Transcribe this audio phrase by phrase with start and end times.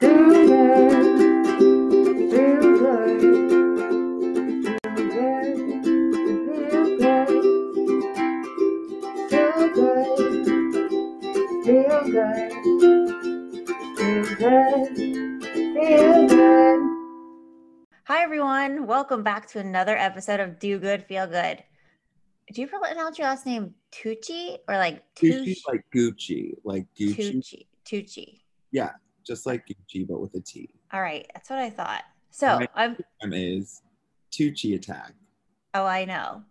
[0.00, 0.10] Hi,
[18.22, 18.86] everyone.
[18.86, 21.64] Welcome back to another episode of Do Good, Feel Good.
[22.52, 25.56] Do you pronounce your last name Tucci or like Gucci Tucci?
[25.66, 27.66] like Gucci, like Gucci, Tucci.
[27.84, 28.40] Tucci.
[29.28, 30.70] Just like Gucci, but with a T.
[30.90, 31.30] All right.
[31.34, 32.02] That's what I thought.
[32.30, 32.60] So.
[32.74, 33.82] I'm, Name is
[34.32, 35.12] Tucci Attack.
[35.74, 36.42] oh, I know.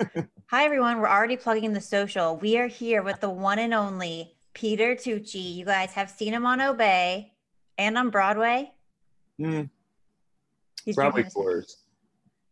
[0.50, 0.98] Hi, everyone.
[0.98, 2.36] We're already plugging the social.
[2.36, 5.54] We are here with the one and only Peter Tucci.
[5.54, 7.30] You guys have seen him on obé
[7.78, 8.72] and on Broadway.
[9.40, 9.70] Mm,
[10.84, 11.78] He's Broadway tours,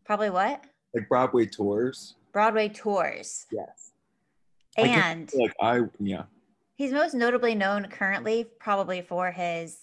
[0.05, 0.65] Probably what?
[0.95, 2.15] like Broadway tours.
[2.33, 3.46] Broadway tours.
[3.51, 3.91] Yes.
[4.79, 6.23] I And Like I, yeah,
[6.75, 9.79] he's most notably known currently probably for his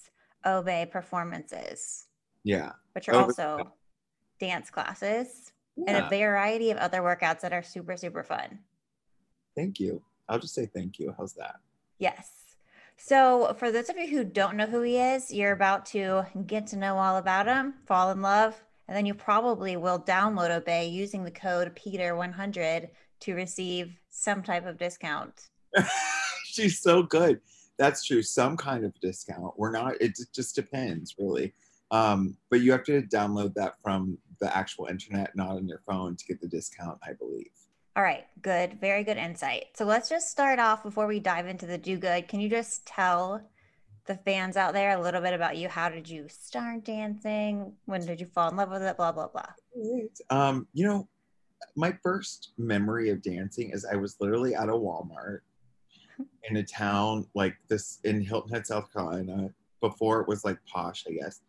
[0.46, 2.08] obé performances.
[2.44, 2.72] yeah.
[2.94, 3.74] which are also
[4.40, 5.52] dance classes
[5.88, 8.60] and a variety of other workouts that are super, super fun.
[9.56, 10.02] Thank you.
[10.28, 11.14] I'll just say thank you.
[11.18, 11.56] How's that?
[12.00, 12.30] Yes.
[12.98, 16.68] So, for those of you who don't know who he is, you're about to get
[16.68, 20.92] to know all about him, fall in love, and then you probably will download obé
[20.92, 22.90] using the code Peter100
[23.22, 25.50] to receive some type of discount.
[26.54, 27.42] She's so good.
[27.78, 28.22] That's true.
[28.22, 29.54] Some kind of discount.
[29.58, 30.02] We're not.
[30.02, 31.54] It just depends, really.
[31.92, 36.16] Um, but you have to download that from the actual internet, not on your phone,
[36.16, 36.98] to get the discount.
[37.04, 37.52] I believe.
[37.96, 38.80] All right, good.
[38.80, 39.66] Very good insight.
[39.76, 42.28] So let's just start off before we dive into the do good.
[42.28, 43.42] Can you just tell
[44.06, 45.70] the fans out there a little bit about you?
[45.70, 47.74] How did you start dancing?
[47.86, 48.98] When did you fall in love with it?
[48.98, 49.46] Blah, blah, blah.
[50.30, 51.08] Um, you know,
[51.76, 55.40] my first memory of dancing is I was literally at a Walmart
[56.50, 59.50] in a town like this in Hilton Head, South Carolina,
[59.82, 61.42] before it was like posh, I guess.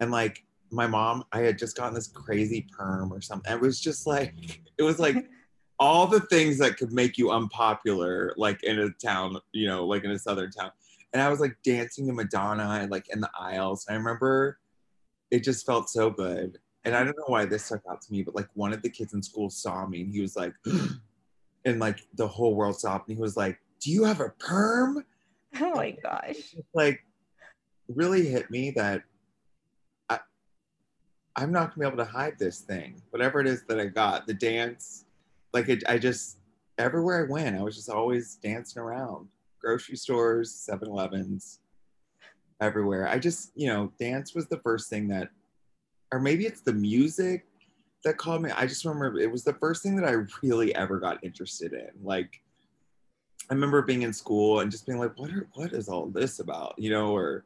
[0.00, 3.52] And like my mom, I had just gotten this crazy perm or something.
[3.52, 4.34] It was just like
[4.78, 5.28] it was like
[5.78, 10.04] all the things that could make you unpopular, like in a town, you know, like
[10.04, 10.70] in a southern town.
[11.12, 13.86] And I was like dancing to Madonna and like in the aisles.
[13.88, 14.58] And I remember
[15.30, 16.58] it just felt so good.
[16.84, 18.90] And I don't know why this stuck out to me, but like one of the
[18.90, 20.54] kids in school saw me and he was like,
[21.64, 25.04] and like the whole world stopped and he was like, Do you have a perm?
[25.60, 26.54] Oh my gosh.
[26.74, 27.04] Like
[27.88, 29.02] really hit me that
[30.08, 30.20] I
[31.34, 33.02] I'm not gonna be able to hide this thing.
[33.10, 35.06] Whatever it is that I got, the dance,
[35.52, 36.38] like it, I just
[36.78, 39.26] everywhere I went, I was just always dancing around.
[39.60, 41.58] Grocery stores, 7-Elevens,
[42.60, 43.08] everywhere.
[43.08, 45.30] I just, you know, dance was the first thing that
[46.12, 47.46] or maybe it's the music
[48.04, 48.50] that called me.
[48.52, 51.90] I just remember it was the first thing that I really ever got interested in.
[52.02, 52.40] Like
[53.50, 56.38] I remember being in school and just being like, what are, what is all this
[56.38, 56.74] about?
[56.78, 57.44] You know, or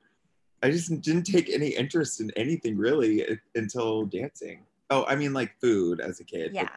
[0.63, 4.61] I just didn't take any interest in anything really until dancing.
[4.91, 6.53] Oh, I mean like food as a kid.
[6.53, 6.69] but, Yeah.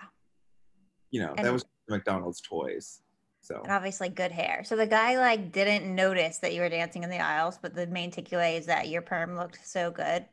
[1.11, 3.01] you know, that was McDonald's toys.
[3.41, 4.63] So And obviously good hair.
[4.63, 7.85] So the guy like didn't notice that you were dancing in the aisles, but the
[7.87, 10.25] main takeaway is that your perm looked so good.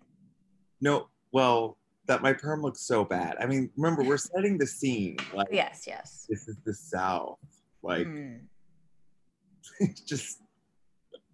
[0.81, 1.77] no, well,
[2.07, 3.37] that my perm looks so bad.
[3.41, 5.17] I mean, remember we're setting the scene.
[5.33, 6.27] Like Yes, yes.
[6.29, 7.39] this is the South.
[7.83, 8.41] Like Mm.
[10.07, 10.41] just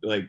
[0.03, 0.29] like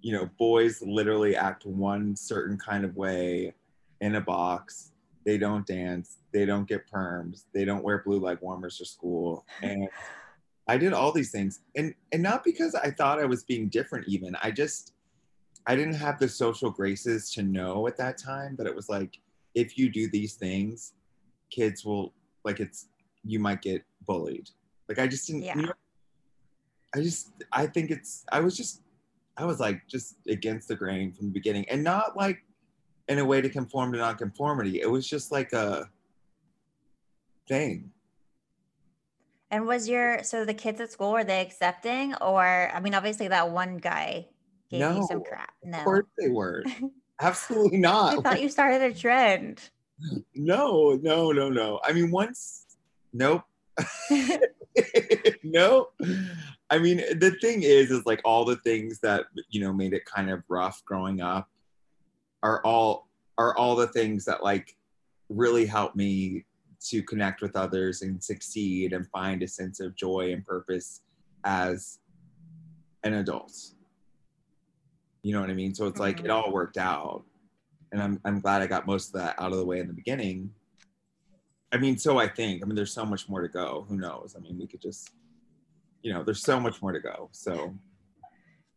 [0.00, 3.54] you know boys literally act one certain kind of way
[4.00, 4.92] in a box.
[5.24, 6.18] They don't dance.
[6.32, 7.44] They don't get perms.
[7.54, 9.46] They don't wear blue leg warmers to school.
[9.62, 9.88] And
[10.68, 11.60] i did all these things.
[11.76, 14.36] And and not because i thought i was being different even.
[14.42, 14.92] I just
[15.66, 19.18] i didn't have the social graces to know at that time that it was like
[19.54, 20.94] if you do these things
[21.50, 22.12] kids will
[22.44, 22.88] like it's
[23.24, 24.50] you might get bullied.
[24.88, 25.56] Like i just didn't Yeah.
[25.56, 25.72] you know,
[26.94, 28.82] I just I think it's I was just
[29.36, 32.44] I was like just against the grain from the beginning and not like
[33.08, 34.80] in a way to conform to nonconformity.
[34.80, 35.88] It was just like a
[37.48, 37.90] thing.
[39.50, 43.28] And was your so the kids at school were they accepting or I mean obviously
[43.28, 44.28] that one guy
[44.70, 45.52] gave you some crap.
[45.64, 45.78] No.
[45.78, 46.64] Of course they were.
[47.20, 48.18] Absolutely not.
[48.18, 49.60] I thought you started a trend.
[50.34, 51.80] no, no, no, no.
[51.84, 52.66] I mean once
[53.12, 53.44] nope.
[55.42, 55.88] no.
[56.70, 60.04] I mean, the thing is, is like all the things that you know made it
[60.04, 61.48] kind of rough growing up
[62.42, 63.08] are all
[63.38, 64.76] are all the things that like
[65.28, 66.44] really helped me
[66.80, 71.02] to connect with others and succeed and find a sense of joy and purpose
[71.44, 72.00] as
[73.04, 73.52] an adult.
[75.22, 75.74] You know what I mean?
[75.74, 76.32] So it's like it mm-hmm.
[76.32, 77.24] all worked out.
[77.92, 79.92] And I'm I'm glad I got most of that out of the way in the
[79.92, 80.50] beginning.
[81.72, 82.62] I mean, so I think.
[82.62, 83.86] I mean, there's so much more to go.
[83.88, 84.34] Who knows?
[84.36, 85.10] I mean, we could just,
[86.02, 87.30] you know, there's so much more to go.
[87.32, 87.74] So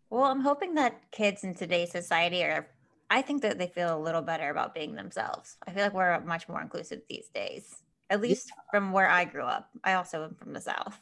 [0.09, 2.68] Well, I'm hoping that kids in today's society are
[3.09, 5.57] I think that they feel a little better about being themselves.
[5.68, 7.75] I feel like we're much more inclusive these days,
[8.09, 9.69] at least from where I grew up.
[9.83, 11.00] I also am from the South.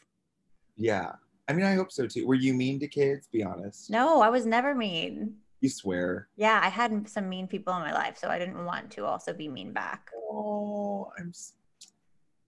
[0.76, 1.14] Yeah.
[1.48, 2.28] I mean, I hope so too.
[2.28, 3.28] Were you mean to kids?
[3.32, 3.90] Be honest.
[3.90, 5.36] No, I was never mean.
[5.62, 6.28] You swear.
[6.36, 9.34] Yeah, I had some mean people in my life, so I didn't want to also
[9.34, 10.10] be mean back.
[10.30, 11.32] Oh, I'm.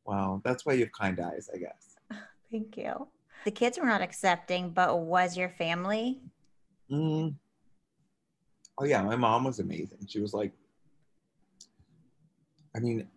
[0.06, 1.96] Wow, that's why you have kind eyes, I guess.
[2.52, 3.08] Thank you.
[3.44, 6.22] The kids were not accepting, but was your family?
[6.92, 7.36] Mm.
[8.78, 10.00] Oh yeah, my mom was amazing.
[10.08, 10.52] She was like,
[12.76, 13.08] I mean,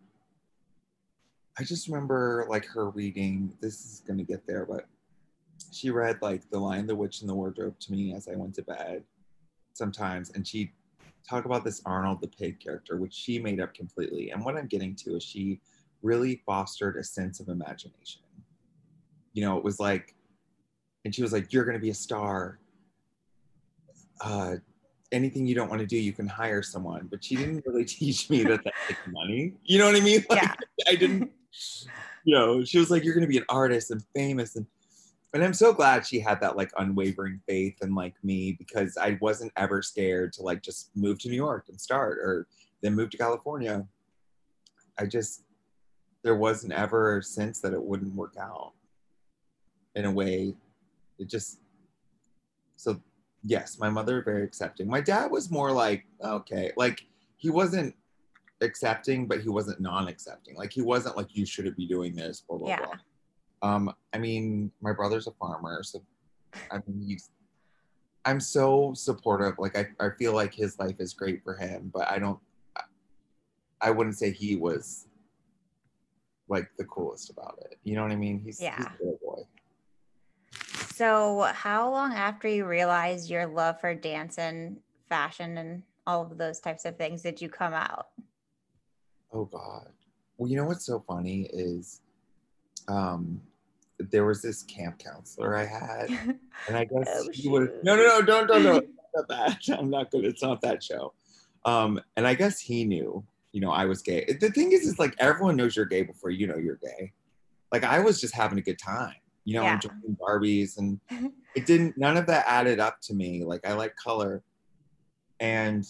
[1.58, 3.52] I just remember like her reading.
[3.60, 4.86] This is gonna get there, but
[5.72, 8.54] she read like The Lion, the Witch, and the Wardrobe to me as I went
[8.54, 9.02] to bed
[9.72, 10.72] sometimes, and she
[11.28, 14.30] talked about this Arnold the pig character, which she made up completely.
[14.30, 15.60] And what I'm getting to is she
[16.02, 18.22] really fostered a sense of imagination.
[19.32, 20.14] You know, it was like,
[21.04, 22.58] and she was like, "You're gonna be a star."
[24.20, 24.56] uh,
[25.12, 27.08] anything you don't want to do, you can hire someone.
[27.10, 29.54] But she didn't really teach me that that takes money.
[29.64, 30.24] You know what I mean?
[30.30, 30.54] Like, Yeah.
[30.88, 31.30] I didn't,
[32.24, 34.56] you know, she was like, you're going to be an artist and famous.
[34.56, 34.66] And,
[35.34, 39.18] and I'm so glad she had that like unwavering faith in like me because I
[39.20, 42.46] wasn't ever scared to like just move to New York and start or
[42.82, 43.86] then move to California.
[44.98, 45.44] I just,
[46.28, 48.72] there wasn't ever a sense that it wouldn't work out
[49.94, 50.54] in a way.
[51.18, 51.58] It just,
[52.76, 53.00] so
[53.46, 54.86] yes, my mother very accepting.
[54.86, 57.06] My dad was more like, okay, like
[57.38, 57.94] he wasn't
[58.60, 60.54] accepting, but he wasn't non-accepting.
[60.54, 62.84] Like he wasn't like you shouldn't be doing this, blah blah Yeah.
[62.84, 63.70] blah.
[63.70, 66.02] Um, I mean, my brother's a farmer, so
[66.70, 67.30] I mean he's
[68.26, 69.54] I'm so supportive.
[69.58, 72.38] Like I, I feel like his life is great for him, but I don't
[72.76, 72.82] I-
[73.80, 75.06] I wouldn't say he was
[76.48, 77.78] like the coolest about it.
[77.84, 78.38] You know what I mean?
[78.40, 78.92] He's, he's Yeah.
[78.94, 79.42] a good boy.
[80.92, 84.78] So, how long after you realized your love for dance and
[85.08, 88.08] fashion and all of those types of things did you come out?
[89.32, 89.88] Oh God.
[90.36, 92.00] Well, you know what's so funny is
[92.88, 93.40] um
[93.98, 96.08] there was this camp counselor I had,
[96.66, 98.80] and I guess Oh, he would no no no don't don't no
[99.14, 99.58] not that.
[99.78, 100.24] I'm not good.
[100.24, 101.12] It's not that show.
[101.64, 104.24] Um, and I guess he knew, you know, I was gay.
[104.40, 107.12] The thing is, is like everyone knows you're gay before you know you're gay.
[107.72, 109.14] Like I was just having a good time,
[109.44, 109.74] you know, Yeah.
[109.74, 111.00] enjoying Barbies, and
[111.54, 111.96] it didn't.
[111.96, 113.44] None of that added up to me.
[113.44, 114.42] Like I like color,
[115.40, 115.84] and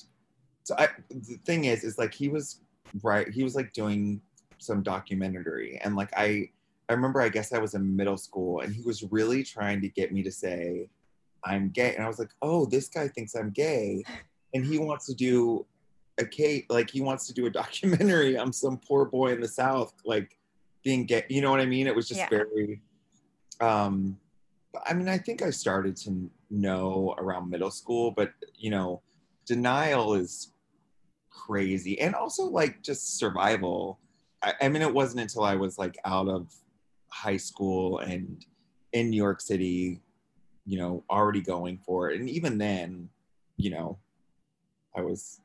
[0.64, 0.88] so I.
[1.10, 2.60] The thing is, is like he was
[3.02, 3.28] right.
[3.28, 4.20] He was like doing
[4.58, 6.50] some documentary, and like I,
[6.88, 7.20] I remember.
[7.20, 10.22] I guess I was in middle school, and he was really trying to get me
[10.22, 10.88] to say,
[11.44, 14.04] "I'm gay," and I was like, "Oh, this guy thinks I'm gay."
[14.54, 15.66] and he wants to do
[16.18, 19.48] a Kate like he wants to do a documentary on some poor boy in the
[19.48, 20.36] South like
[20.82, 21.24] being gay.
[21.28, 21.86] You know what I mean?
[21.86, 22.28] It was just Yeah.
[22.28, 22.82] very.
[23.60, 24.18] Um,
[24.86, 29.02] I mean, I think I started to know around middle school, but you know,
[29.46, 30.52] denial is
[31.30, 33.98] crazy, and also like just survival.
[34.42, 36.52] I, I mean, it wasn't until I was like out of
[37.08, 38.44] high school and
[38.92, 40.00] in New York City,
[40.64, 43.08] you know, already going for it, and even then,
[43.56, 43.98] you know,
[44.94, 45.40] I was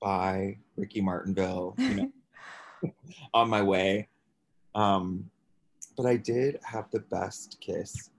[0.00, 2.92] by Ricky Martinville, you know,
[3.34, 4.08] on my way.
[4.74, 5.30] Um,
[5.96, 8.10] but I did have the best kiss.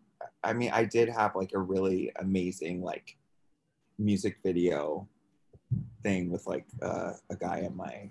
[0.44, 3.18] I mean, I did have like a really amazing like
[3.98, 5.08] music video
[6.04, 8.10] thing with like uh, a guy in my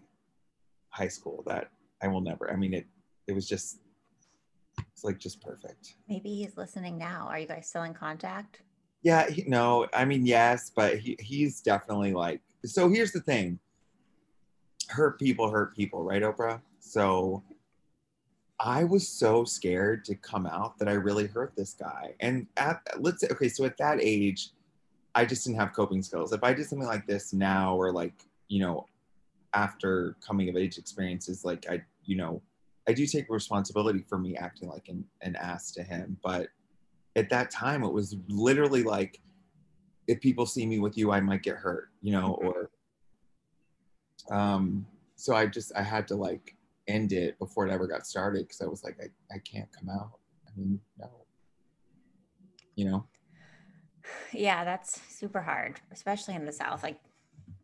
[0.90, 1.70] high school that
[2.02, 2.50] I will never.
[2.50, 2.86] I mean, it
[3.26, 3.80] it was just
[4.92, 5.94] it's like just perfect.
[6.08, 7.26] Maybe he's listening now.
[7.28, 8.62] Are you guys still in contact?
[9.02, 12.40] Yeah, he, no, I mean yes, but he he's definitely like.
[12.64, 13.58] So here's the thing.
[14.88, 16.60] Hurt people hurt people, right, Oprah?
[16.80, 17.42] So
[18.58, 22.14] I was so scared to come out that I really hurt this guy.
[22.20, 24.50] And at let's say okay, so at that age,
[25.14, 26.32] I just didn't have coping skills.
[26.32, 28.86] If I did something like this now or like, you know,
[29.54, 32.42] after coming of age experiences, like I, you know,
[32.86, 36.18] I do take responsibility for me acting like an, an ass to him.
[36.22, 36.48] But
[37.16, 39.20] at that time it was literally like
[40.10, 42.70] if people see me with you i might get hurt you know or
[44.30, 44.86] um
[45.16, 46.56] so i just i had to like
[46.88, 49.88] end it before it ever got started because i was like I, I can't come
[49.88, 50.12] out
[50.46, 51.08] i mean no
[52.74, 53.06] you know
[54.32, 56.82] Yeah, that's super hard, especially in the South.
[56.82, 56.98] Like,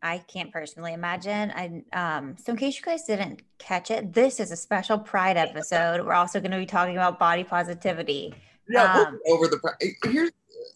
[0.03, 1.53] I can't personally imagine.
[1.55, 2.37] I um.
[2.39, 6.05] So, in case you guys didn't catch it, this is a special Pride episode.
[6.05, 8.35] We're also going to be talking about body positivity.
[8.69, 9.59] yeah we'll Um, over the
[10.05, 10.31] here's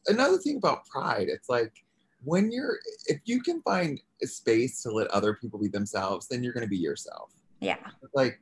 [0.06, 1.84] another thing about pride it's like
[2.24, 6.42] when you're if you can find a space to let other people be themselves then
[6.42, 7.76] you're going to be yourself Yeah,
[8.14, 8.40] like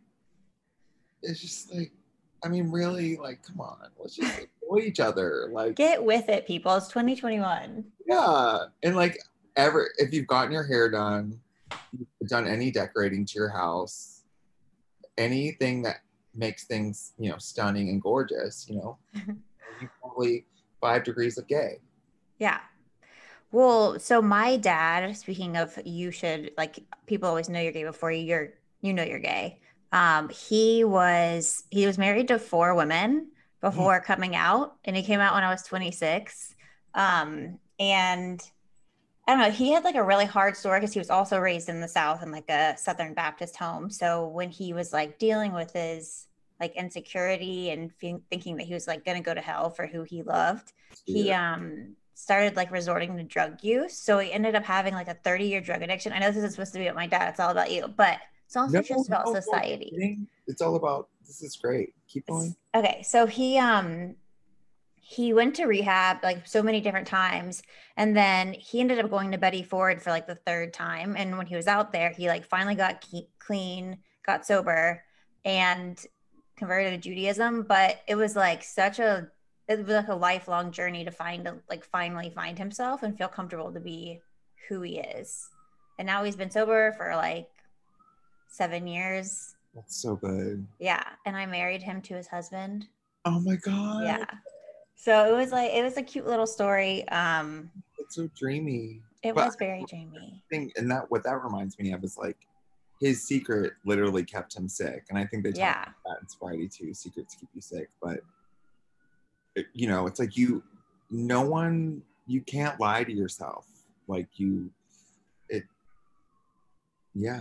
[1.22, 1.92] it's just like
[2.44, 6.46] i mean really like come on let's just enjoy each other like get with it,
[6.46, 6.74] people.
[6.76, 7.84] It's 2021.
[8.06, 9.18] yeah and like
[9.56, 11.38] ever if you've gotten your hair done,
[11.92, 14.22] you've done any decorating to your house,
[15.18, 15.96] anything that
[16.34, 20.46] makes things you know stunning and gorgeous, you know, you probably
[20.80, 21.78] five degrees of gay.
[22.38, 22.60] Yeah.
[23.50, 28.12] Well, so my dad, speaking of you should like people always know you're gay before
[28.12, 29.60] you're you know you're gay.
[29.92, 33.28] Um, he was he was married to four women
[33.60, 36.54] before coming out, and he came out when I was 26.
[36.94, 38.40] Um, and
[39.26, 41.68] I don't know, he had like a really hard story because he was also raised
[41.68, 43.90] in the South in like a Southern Baptist home.
[43.90, 46.27] So when he was like dealing with his
[46.60, 49.86] like insecurity and fe- thinking that he was like going to go to hell for
[49.86, 50.72] who he loved,
[51.04, 53.96] he um started like resorting to drug use.
[53.96, 56.12] So he ended up having like a 30 year drug addiction.
[56.12, 57.28] I know this is supposed to be about my dad.
[57.28, 60.26] It's all about you, but it's also No, just about no, society.
[60.46, 61.94] It's all about this is great.
[62.08, 62.56] Keep going.
[62.74, 64.16] Okay, so he um
[64.94, 67.62] he went to rehab like so many different times
[67.96, 71.38] and then he ended up going to Betty Ford for like the third time and
[71.38, 75.02] when he was out there he like finally got ke- clean, got sober
[75.44, 76.04] and
[76.58, 79.28] converted to Judaism, but it was like such a
[79.68, 83.72] it was like a lifelong journey to find like finally find himself and feel comfortable
[83.72, 84.20] to be
[84.68, 85.48] who he is.
[85.98, 87.48] And now he's been sober for like
[88.48, 89.54] 7 years.
[89.74, 90.66] That's so good.
[90.78, 92.86] Yeah, and I married him to his husband.
[93.24, 94.04] Oh my god.
[94.04, 94.24] Yeah.
[94.96, 97.06] So it was like it was a cute little story.
[97.08, 99.02] Um It's so dreamy.
[99.22, 100.42] it But- was very dreamy.
[100.50, 102.38] thing and that what that reminds me of is like
[103.00, 105.82] his secret literally kept him sick and i think they talk Yeah.
[105.82, 108.20] about that in sobriety too secrets keep you sick but
[109.54, 110.62] it, you know it's like you
[111.10, 113.66] no one you can't lie to yourself
[114.06, 114.70] like you
[115.48, 115.64] it
[117.14, 117.40] yeah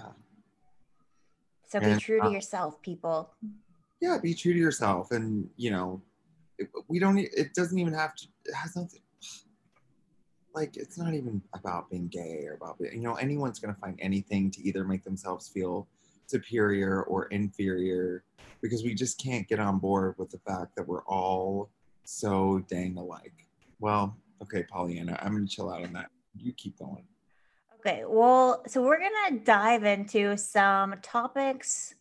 [1.70, 3.34] So be And, true to uh, yourself, people.
[4.00, 6.02] yeah be true to yourself and you know
[6.58, 9.02] it, we don't it doesn't even have to it has nothing
[10.58, 13.80] like it's not even about being gay or about being, you know anyone's going to
[13.80, 15.88] find anything to either make themselves feel
[16.26, 18.24] superior or inferior
[18.62, 21.70] because we just can't get on board with the fact that we're all
[22.04, 23.34] so dang alike
[23.80, 27.04] well okay pollyanna i'm going to chill out on that you keep going
[27.80, 31.94] Okay, well, so we're gonna dive into some topics.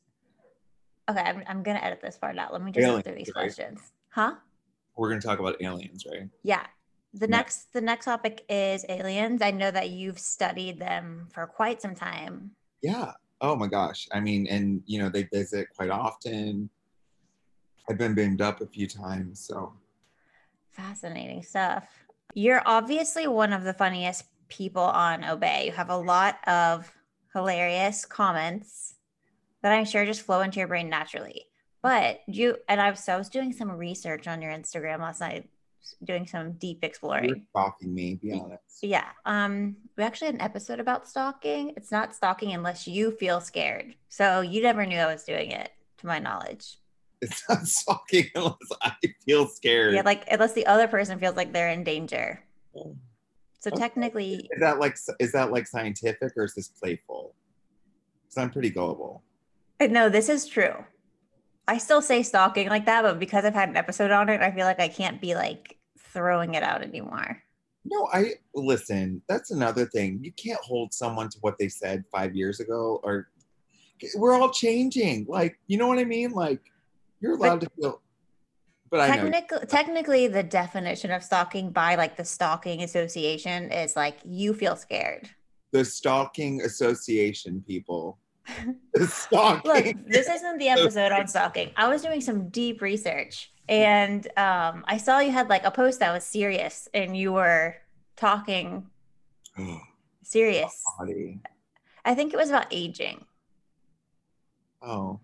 [1.09, 2.53] Okay, I'm, I'm gonna edit this part out.
[2.53, 3.43] Let me just go through these right?
[3.43, 3.93] questions.
[4.09, 4.33] Huh?
[4.97, 6.67] we're going to talk about aliens right Yeah.
[7.19, 9.41] The next the next topic is aliens.
[9.41, 12.51] I know that you've studied them for quite some time.
[12.83, 13.13] Yeah.
[13.41, 14.07] Oh my gosh.
[14.13, 16.69] I mean, and you know, they visit quite often.
[17.89, 19.73] I've been beamed up a few times, so
[20.73, 21.89] Fascinating stuff.
[22.35, 25.65] You're obviously one of the funniest people on obé.
[25.65, 26.93] You have a lot of
[27.33, 28.97] hilarious comments
[29.63, 31.47] that I'm sure just flow into your brain naturally.
[31.83, 35.21] But you and I was so I was doing some research on your Instagram last
[35.21, 35.49] night,
[36.05, 37.29] doing some deep exploring.
[37.29, 38.63] you're stalking me, be honest.
[38.83, 39.07] Yeah.
[39.25, 41.73] Um, we actually had an episode about stalking.
[41.77, 43.95] It's not stalking unless you feel scared.
[44.09, 46.77] So you never knew I was doing it, to my knowledge.
[47.23, 48.93] It's not stalking unless I
[49.25, 49.95] feel scared.
[49.95, 52.43] Yeah, like unless the other person feels like they're in danger.
[53.59, 53.77] So Okay.
[53.81, 57.35] technically, is that like is that like scientific or is this playful?
[58.25, 59.23] Because I'm pretty gullible.
[59.81, 60.85] Uh, No, this is true.
[61.69, 64.53] I still say stalking like that, but because I've had an episode on it, I
[64.53, 67.43] feel like I can't be like throwing it out anymore.
[67.85, 69.23] No, I listen.
[69.29, 70.19] That's another thing.
[70.23, 73.29] You can't hold someone to what they said five years ago, or
[74.17, 75.27] we're all changing.
[75.29, 76.33] Like, you know what I mean?
[76.33, 76.61] Like,
[77.21, 78.03] you're allowed to feel.
[78.91, 83.97] But I know Technically, technically, the definition of stalking by like the stalking association is
[83.97, 85.29] like you feel scared.
[85.73, 88.19] the stalking association people.
[89.07, 89.71] Stalking.
[89.71, 91.71] Look, this isn't the episode on stalking.
[91.77, 96.01] I was doing some deep research and um, I saw you had like a post
[96.01, 97.77] that was serious and you were
[98.17, 98.87] talking
[100.23, 100.83] serious.
[100.99, 101.41] Body.
[102.05, 103.25] I think it was about aging
[104.83, 105.19] Oh.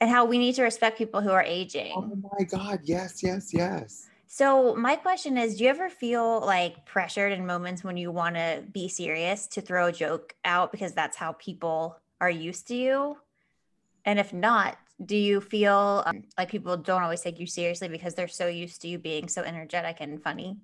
[0.00, 1.92] and how we need to respect people who are aging.
[1.96, 2.02] Oh
[2.38, 2.80] my God.
[2.84, 4.08] Yes, yes, yes.
[4.26, 8.34] So my question is, do you ever feel like pressured in moments when you want
[8.34, 12.74] to be serious to throw a joke out because that's how people are used to
[12.74, 13.16] you?
[14.04, 18.14] And if not, do you feel um, like people don't always take you seriously because
[18.14, 20.56] they're so used to you being so energetic and funny?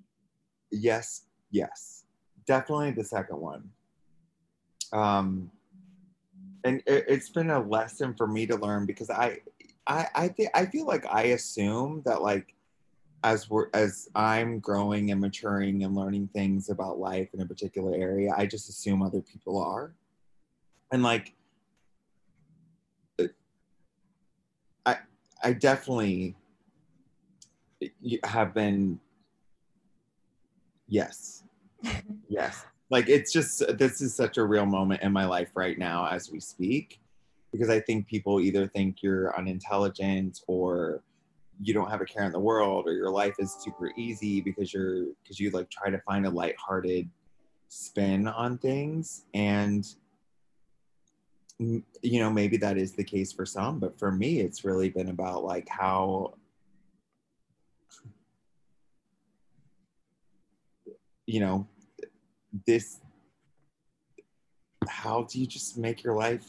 [0.71, 2.03] Yes, yes.
[2.45, 3.69] Definitely the second one.
[4.91, 5.51] Um,
[6.63, 9.39] and it, it's been a lesson for me to learn because I,
[9.87, 12.55] I, I think I feel like I assume that like
[13.23, 17.95] as we're as I'm growing and maturing and learning things about life in a particular
[17.95, 19.93] area, I just assume other people are,
[20.91, 21.33] and like,
[23.17, 23.35] it-
[25.45, 26.35] I definitely
[28.23, 28.99] have been.
[30.87, 31.43] Yes,
[32.27, 32.65] yes.
[32.89, 36.31] like it's just this is such a real moment in my life right now as
[36.31, 36.99] we speak
[37.51, 41.01] because i think people either think you're unintelligent or
[41.61, 44.73] you don't have a care in the world or your life is super easy because
[44.73, 47.09] you're because you like try to find a lighthearted
[47.69, 49.95] spin on things and
[51.59, 55.07] you know maybe that is the case for some but for me it's really been
[55.09, 56.33] about like how
[61.25, 61.65] you know
[62.67, 62.99] this
[64.87, 66.45] how do you just make your life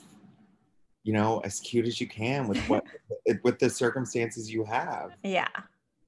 [1.04, 2.84] you know as cute as you can with what
[3.44, 5.48] with the circumstances you have Yeah.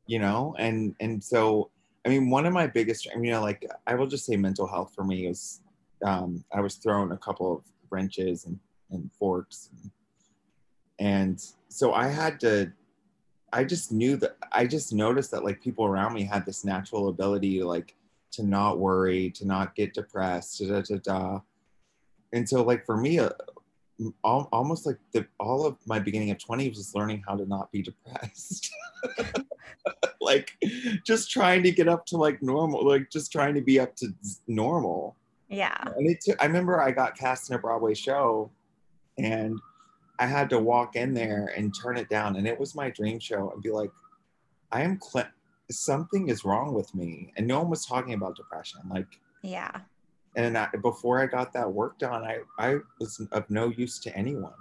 [0.06, 1.70] you know and and so
[2.04, 4.36] i mean one of my biggest I mean, you know like i will just say
[4.36, 5.60] mental health for me is
[6.04, 8.58] um i was thrown a couple of wrenches and
[8.90, 9.70] and forks
[10.98, 12.70] and so i had to
[13.52, 17.08] i just knew that i just noticed that like people around me had this natural
[17.08, 17.94] ability to like
[18.30, 21.40] to not worry to not get depressed da, da, da, da.
[22.32, 23.30] and so like for me uh,
[24.24, 27.46] al- almost like the all of my beginning of 20 was just learning how to
[27.46, 28.70] not be depressed
[30.20, 30.56] like
[31.04, 34.08] just trying to get up to like normal like just trying to be up to
[34.46, 35.16] normal
[35.48, 35.76] Yeah.
[35.96, 38.50] and it took, I remember I got cast in a Broadway show
[39.18, 39.60] and
[40.18, 42.36] I had to walk in there and turn it down.
[42.36, 43.90] And it was my dream show and be like,
[44.72, 45.28] I am, cl-
[45.70, 47.32] something is wrong with me.
[47.36, 48.80] And no one was talking about depression.
[48.90, 49.06] Like,
[49.42, 49.70] Yeah.
[50.36, 54.16] and I, before I got that work done, I, I was of no use to
[54.16, 54.52] anyone.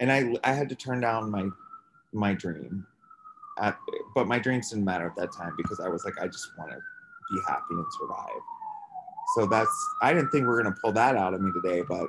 [0.00, 1.48] And I, I had to turn down my,
[2.12, 2.86] my dream.
[3.58, 3.78] At,
[4.14, 6.70] but my dreams didn't matter at that time because I was like, I just want
[6.70, 6.76] to
[7.34, 8.40] be happy and survive.
[9.34, 11.82] So that's, I didn't think we were going to pull that out of me today,
[11.86, 12.08] but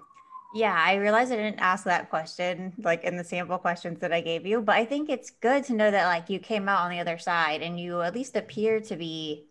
[0.56, 4.22] Yeah, I realized I didn't ask that question like in the sample questions that I
[4.22, 6.92] gave you, but I think it's good to know that like you came out on
[6.92, 9.46] the other side and you at least appear to be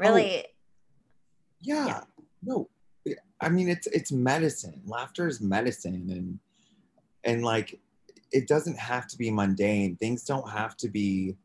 [0.00, 0.06] oh.
[0.06, 0.46] really
[1.62, 2.00] yeah, Yeah.
[2.42, 2.68] no,
[3.40, 4.80] I mean, it's, it's medicine.
[4.86, 6.08] Laughter is medicine.
[6.10, 6.38] And,
[7.24, 7.80] and like,
[8.30, 9.96] it doesn't have to be mundane.
[9.96, 11.36] Things don't have to be,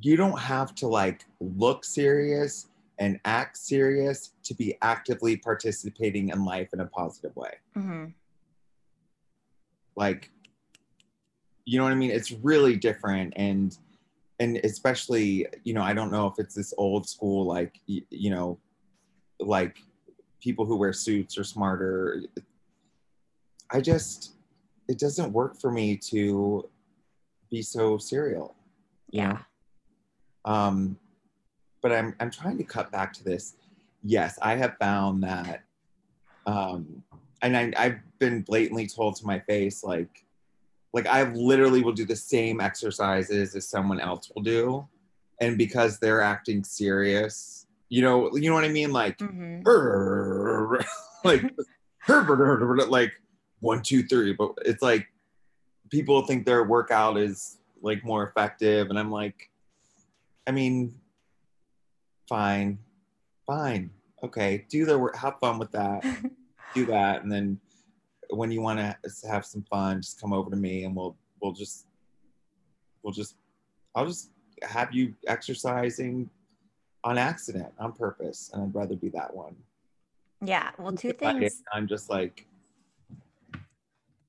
[0.00, 2.66] you don't have to like look serious
[2.98, 7.54] and act serious to be actively participating in life in a positive way.
[7.76, 8.14] Mhm.
[9.96, 10.30] like
[11.64, 13.78] you know what i mean it's really different and
[14.40, 18.28] and especially you know i don't know if it's this old school like y- you
[18.30, 18.58] know
[19.38, 19.78] like
[20.40, 22.22] people who wear suits are smarter
[23.70, 24.34] i just
[24.88, 26.68] it doesn't work for me to
[27.50, 28.56] be so serial
[29.10, 29.38] you Yeah.
[30.46, 30.52] know?
[30.52, 30.98] um
[31.84, 33.54] but i'm i'm trying to cut back to this.
[34.02, 35.62] Yes i have found that
[36.46, 37.02] um
[37.42, 40.24] and I, i've been blatantly told to my face like
[40.92, 44.88] like i literally will do the same exercises as someone else will do.
[45.40, 48.92] And because they're acting serious you know you know what i mean?
[48.92, 50.84] Like Mhm.
[51.24, 51.42] like
[52.88, 53.12] like
[53.60, 54.32] one two three.
[54.32, 55.06] But it's like
[55.90, 58.88] people think their workout is like more effective.
[58.90, 59.50] And i'm like
[60.46, 60.94] i mean
[62.28, 62.78] fine
[63.46, 63.90] fine
[64.22, 66.02] okay do the work have fun with that
[66.74, 67.58] do that and then
[68.30, 68.96] when you want to
[69.28, 71.86] have some fun just come over to me and we'll we'll just
[73.02, 73.36] we'll just
[73.94, 74.30] i'll just
[74.62, 76.28] have you exercising
[77.04, 79.54] on accident on purpose and i'd rather be that one
[80.42, 80.70] Yeah.
[80.78, 81.62] Well, two If I- things.
[81.74, 82.46] i'm just like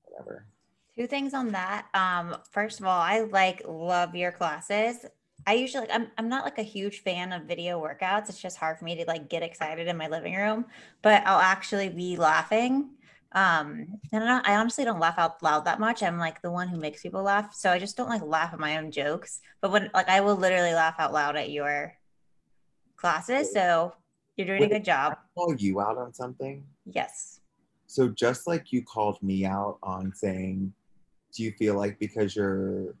[0.04, 0.44] whatever
[0.94, 1.88] Two things on that.
[1.92, 5.04] Um, first of all, I like love your classes.
[5.46, 8.28] I usually like I'm I'm not like a huge fan of video workouts.
[8.28, 10.66] It's just hard for me to like get excited in my living room,
[11.02, 12.90] but I'll actually be laughing.
[13.32, 16.02] Um, and I, don't, I honestly don't laugh out loud that much.
[16.02, 18.58] I'm like the one who makes people laugh, so I just don't like laugh at
[18.58, 19.40] my own jokes.
[19.60, 21.94] But when like I will literally laugh out loud at your
[22.96, 23.94] classes, so
[24.36, 25.16] you're doing a good job.
[25.34, 27.40] call you out on something Yes.
[27.86, 30.72] so just like you called me out on saying
[31.32, 32.94] do you feel like because you're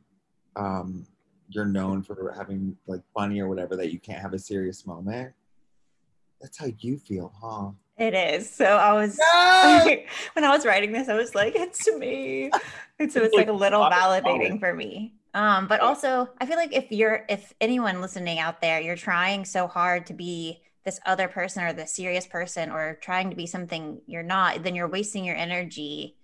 [0.56, 1.06] um
[1.48, 5.32] you're known for having like funny or whatever that you can't have a serious moment
[6.40, 8.50] that's how you feel huh It is.
[8.50, 9.18] So I was
[10.34, 12.50] when I was writing this, I was like, it's me.
[12.98, 15.14] And so it's like a little validating for me.
[15.34, 19.44] Um, but also I feel like if you're if anyone listening out there, you're trying
[19.44, 23.46] so hard to be this other person or the serious person or trying to be
[23.46, 26.16] something you're not, then you're wasting your energy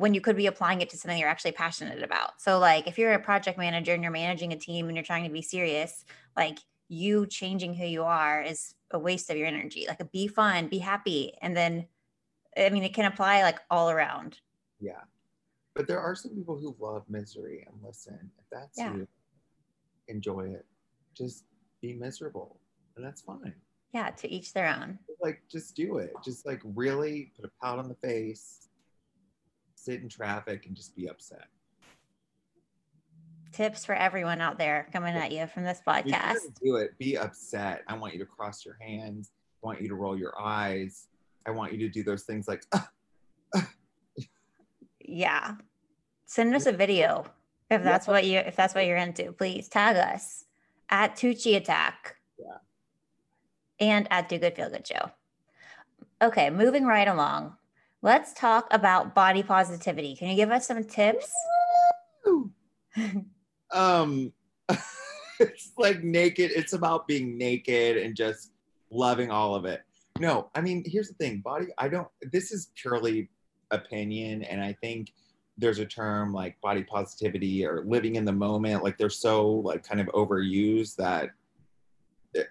[0.00, 2.40] when you could be applying it to something you're actually passionate about.
[2.40, 5.24] So like if you're a project manager and you're managing a team and you're trying
[5.24, 6.06] to be serious,
[6.38, 6.58] like
[6.88, 9.84] you changing who you are is a waste of your energy.
[9.86, 11.34] Like be fun, be happy.
[11.42, 11.86] And then
[12.56, 14.40] I mean it can apply like all around.
[14.80, 15.02] yeah
[15.74, 18.94] but there are some people who love misery and listen if that's Yeah.
[18.94, 19.06] you
[20.08, 20.64] enjoy it
[21.14, 21.44] just
[21.82, 22.58] be miserable
[22.96, 23.54] and that's fine
[23.92, 24.98] Yeah, to each their own.
[25.20, 26.12] Like, just do it.
[26.24, 28.68] Just like really put a pout on the face,
[29.84, 31.46] sit in traffic, and just be upset.
[33.52, 36.36] Tips for everyone out there coming at you from this podcast.
[36.62, 36.96] do it.
[36.98, 37.82] Be upset.
[37.88, 39.32] I want you to cross your hands.
[39.62, 41.08] I want you to roll your eyes.
[41.46, 42.88] I want you to do those things like, "Ah,
[45.00, 45.56] Yeah.
[46.26, 47.24] Send us a video
[47.70, 49.32] if that's what you if that's what you're into.
[49.32, 50.44] Please tag us
[50.88, 52.16] at Tucci Attack.
[52.38, 52.58] Yeah.
[53.80, 55.10] And at Do Good Feel Good Show.
[56.22, 57.56] Okay, moving right along.
[58.02, 60.16] Let's talk about body positivity.
[60.16, 61.30] Can you give us some tips?
[63.72, 64.32] Um
[65.40, 68.52] it's like naked it's about being naked and just
[68.90, 69.82] loving all of it
[70.18, 73.28] no i mean here's the thing body i don't this is purely
[73.70, 75.12] opinion and i think
[75.56, 79.82] there's a term like body positivity or living in the moment like they're so like
[79.82, 81.30] kind of overused that
[82.34, 82.48] it-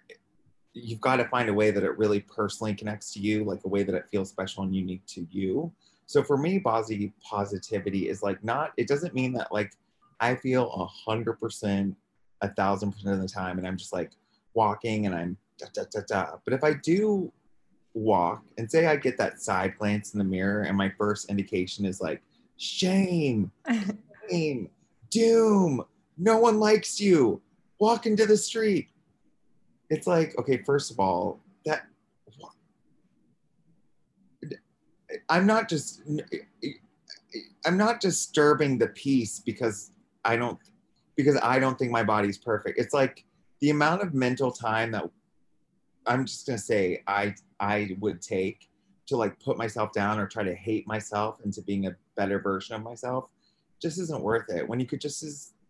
[0.84, 3.68] you've got to find a way that it really personally connects to you like a
[3.68, 5.72] way that it feels special and unique to you
[6.06, 9.72] so for me body positivity is like not it doesn't mean that like
[10.20, 11.96] I feel a hundred percent,
[12.42, 14.12] a thousand percent of the time, and I'm just like
[14.54, 16.38] walking and I'm da da da da.
[16.44, 17.32] But if I do
[17.94, 21.86] walk and say I get that side glance in the mirror, and my first indication
[21.86, 22.22] is like
[22.58, 23.52] shame,
[24.30, 24.70] shame,
[25.10, 25.84] doom,
[26.18, 27.42] no one likes you,
[27.80, 28.88] walk into the street.
[29.89, 31.88] It's like, okay, first of all, that
[35.30, 36.02] I'm not just
[37.65, 39.91] I'm not disturbing the peace because
[40.23, 40.60] I don't
[41.15, 42.80] because I don't think my body's perfect.
[42.80, 43.25] It's like
[43.62, 45.10] the amount of mental time that
[46.06, 48.69] I'm just gonna say I I would take
[49.08, 52.75] to like put myself down or try to hate myself into being a better version
[52.75, 53.25] of myself
[53.82, 54.67] just isn't worth it.
[54.67, 55.21] When you could just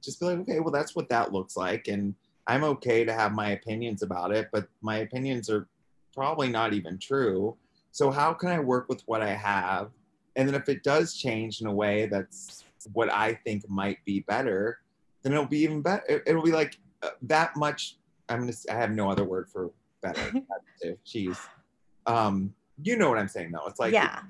[0.02, 2.16] just be like, okay, well that's what that looks like, and
[2.50, 5.68] I'm okay to have my opinions about it, but my opinions are
[6.16, 7.56] probably not even true.
[7.92, 9.92] So how can I work with what I have?
[10.36, 14.22] And then if it does change in a way that's what I think might be
[14.22, 14.80] better,
[15.22, 16.04] then it'll be even better.
[16.10, 17.98] It- It'll be like uh, that much.
[18.30, 18.52] I'm gonna.
[18.52, 20.32] s- I have no other word for better.
[21.06, 21.38] Jeez.
[22.06, 23.68] Um, you know what I'm saying though.
[23.68, 24.22] It's like Yeah.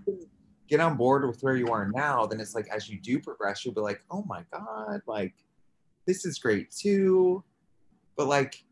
[0.68, 2.26] get on board with where you are now.
[2.26, 5.34] Then it's like as you do progress, you'll be like, oh my god, like
[6.08, 7.44] this is great too.
[8.20, 8.66] But like,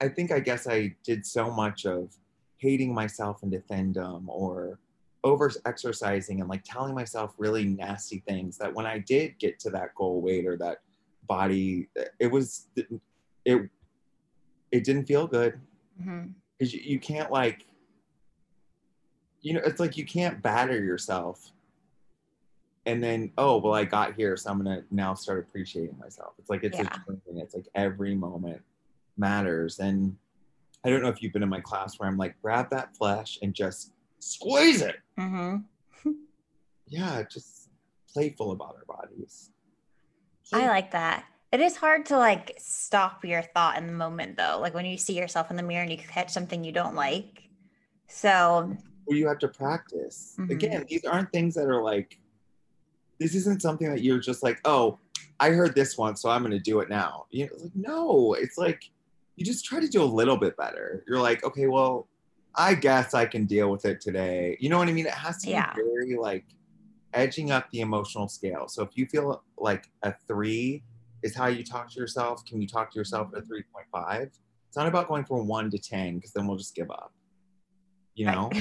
[0.00, 2.12] I think I guess I did so much of
[2.56, 4.80] hating myself into fandom or
[5.22, 9.70] over exercising and like telling myself really nasty things that when I did get to
[9.70, 10.78] that goal weight or that
[11.28, 12.66] body, it was
[13.44, 13.70] it
[14.72, 15.60] it didn't feel good
[16.00, 16.30] mm-hmm.
[16.58, 17.64] because you, you can't like
[19.42, 21.52] you know it's like you can't batter yourself
[22.86, 26.34] and then oh well I got here so I'm gonna now start appreciating myself.
[26.40, 26.92] It's like it's Yeah.
[27.08, 27.40] a journey.
[27.40, 28.60] It's like every moment
[29.26, 30.14] matters and
[30.84, 33.38] I don't know if you've been in my class where I'm like grab that flesh
[33.40, 35.64] and just squeeze it Mhm.
[36.88, 37.70] yeah, just
[38.12, 39.50] playful about our bodies.
[40.52, 41.24] I like that.
[41.52, 44.58] It is hard to like stop your thought in the moment though.
[44.60, 47.48] Like when you see yourself in the mirror and you catch something you don't like.
[48.08, 50.34] So Well, you have to practice.
[50.38, 50.50] Mhm.
[50.50, 52.18] Again, these aren't things that are like.
[53.18, 54.98] This isn't something that you're just like, oh,
[55.38, 57.26] I heard this one, so I'm going to do it now.
[57.30, 58.90] You know, like no, it's like
[59.36, 61.04] you just try to do a little bit better.
[61.06, 62.08] You're like, okay, well,
[62.54, 64.56] I guess I can deal with it today.
[64.60, 65.06] You know what I mean?
[65.06, 65.72] It has to Yeah.
[65.74, 66.44] be very like
[67.14, 68.68] edging up the emotional scale.
[68.68, 70.82] So if you feel like a three
[71.22, 74.30] is how you talk to yourself, can you talk to yourself at a 3.5?
[74.68, 77.12] It's not about going from one to 10 because then we'll just give up.
[78.14, 78.50] You know?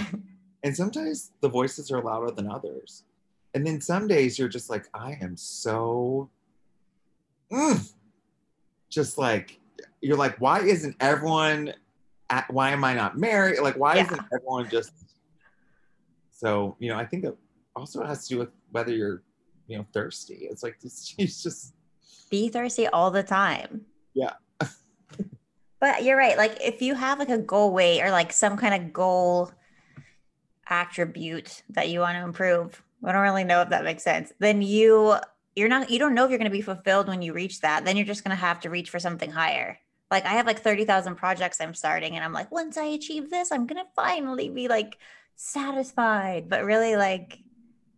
[0.63, 3.03] And sometimes the voices are louder than others.
[3.53, 6.29] And then some days you're just like, I am so,
[7.51, 7.91] mm.
[8.89, 9.59] just like,
[10.01, 11.73] you're like, why isn't everyone,
[12.29, 13.59] at, why am I not married?
[13.59, 14.05] Like, why Yeah.
[14.05, 14.91] isn't everyone just,
[16.31, 17.37] so, you know, I think it
[17.75, 19.21] also has to do with whether you're,
[19.67, 20.47] you know, thirsty.
[20.49, 21.73] It's like, it's, it's just,
[22.29, 23.81] be thirsty all the time.
[24.13, 24.33] Yeah.
[25.79, 26.37] but you're right.
[26.37, 29.51] Like if you have like a goal weight or like some kind of goal
[30.69, 34.31] attribute that you want to improve, I don't really know if that makes sense.
[34.39, 35.15] Then you
[35.55, 37.83] you're not you don't know if you're going to be fulfilled when you reach that.
[37.83, 39.77] Then you're just going to have to reach for something higher.
[40.11, 43.51] Like I have like 30,000 projects I'm starting and I'm like once I achieve this,
[43.51, 44.97] I'm going to finally be like
[45.35, 46.49] satisfied.
[46.49, 47.39] But really like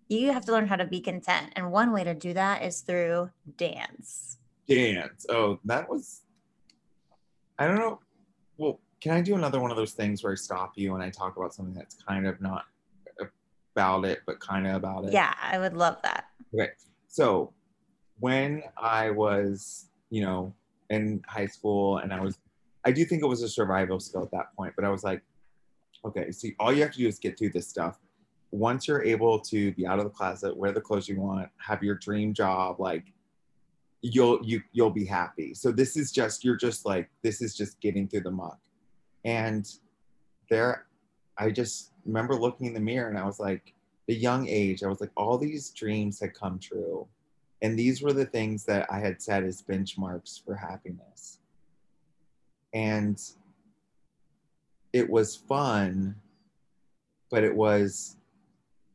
[0.07, 1.53] you have to learn how to be content.
[1.55, 4.37] And one way to do that is through dance.
[4.67, 5.25] dance.
[5.27, 6.21] Oh, that was.
[7.57, 7.99] I don't know.
[8.57, 11.09] Well, can I do another one of those things where I stop you and I
[11.09, 12.65] talk about something that's kind of not
[13.75, 15.13] about it, but kind of about it?
[15.13, 16.25] Yeah, I would love that.
[16.53, 16.69] Okay.
[17.07, 17.53] So
[18.19, 20.53] when I was, you know,
[20.93, 22.39] in high school and I was,
[22.85, 25.21] I do think it was a survival skill at that point, but I was like,
[26.05, 27.99] okay, so all you have to do is get through this stuff.
[28.51, 31.81] Once you're able to be out of the closet, wear the clothes you want, have
[31.81, 33.05] your dream job, like
[34.03, 35.53] you'll you you'll be happy.
[35.53, 38.59] So this is just you're just like this is just getting through the muck.
[39.25, 39.67] And
[40.49, 40.85] there
[41.37, 43.73] I just remember looking in the mirror and I was like
[44.07, 47.07] the young age, I was like all these dreams had come true.
[47.63, 51.39] And these were the things that I had set as benchmarks for happiness.
[52.73, 53.19] And
[54.91, 56.15] it was fun,
[57.31, 58.17] but it was,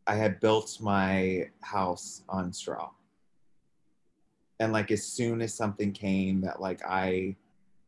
[0.06, 2.90] I had built my house on straw.
[4.60, 7.36] And like as soon as something came that like I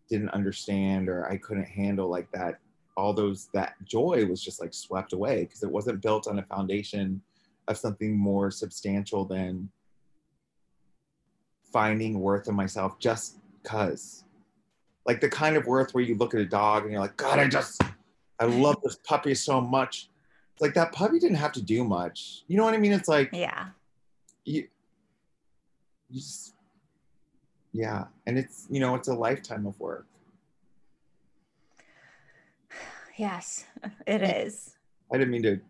[0.09, 2.59] didn't understand or I couldn't handle like that,
[2.97, 6.45] all those that joy was just like swept away because it wasn't built on a
[6.45, 7.21] foundation
[7.69, 9.69] of something more substantial than
[11.73, 14.25] finding worth in myself just cuz
[15.07, 17.39] like the kind of worth where you look at a dog and you're like god
[17.39, 17.83] i just
[18.39, 20.09] i love this puppy so much.
[20.53, 22.45] It's like that puppy didn't have to do much.
[22.49, 22.93] You know what i mean?
[22.93, 23.69] It's like Yeah.
[24.45, 24.69] you,
[26.09, 26.55] you just
[27.73, 28.07] yeah.
[28.27, 30.07] And it's you know it's a lifetime of work.
[33.17, 33.67] Yes,
[34.07, 34.77] it is.
[35.13, 35.61] i didn't mean to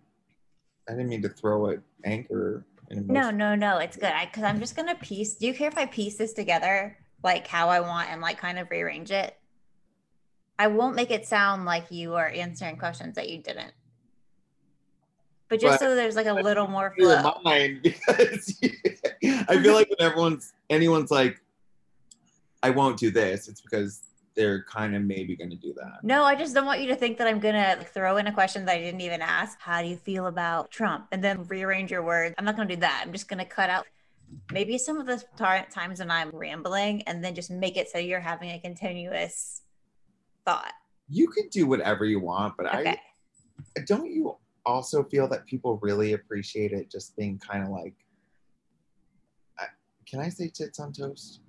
[0.88, 3.78] i didn't mean to throw an anchor No, no, no.
[3.78, 4.12] It's good.
[4.12, 5.34] I because I'm just gonna piece.
[5.34, 8.58] Do you care if I piece this together, like how I want, and like kind
[8.58, 9.36] of rearrange it?
[10.58, 13.72] I won't make it sound like you are answering questions that you didn't.
[15.48, 17.34] But just But- so there's like a little more flow.
[17.44, 18.58] mind because
[19.22, 21.40] I feel like when everyone's anyone's like,
[22.62, 24.02] I won't do this, it's because
[24.36, 26.02] they're kind of maybe going to do that.
[26.02, 28.64] No, I just don't want you to think that I'm gonna throw in a question
[28.66, 29.58] that I didn't even ask.
[29.60, 31.06] How do you feel about Trump?
[31.12, 32.34] And then rearrange your words.
[32.38, 33.02] I'm not gonna do that.
[33.04, 33.86] I'm just gonna cut out
[34.52, 37.98] maybe some of the tar- times when I'm rambling, and then just make it so
[37.98, 39.62] you're having a continuous
[40.44, 40.72] thought.
[41.08, 43.00] You can do whatever you want, but Okay.
[43.76, 47.94] I don't you also feel that people really appreciate it just being kind of like,
[49.58, 49.64] I,
[50.06, 51.40] can I say tits on toast?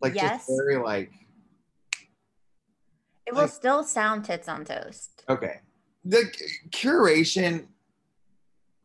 [0.00, 0.46] Like Yes.
[0.46, 1.12] just very like,
[3.26, 5.24] It will still sound tits on toast.
[5.28, 5.60] okay.
[6.04, 6.24] The
[6.70, 7.66] curation,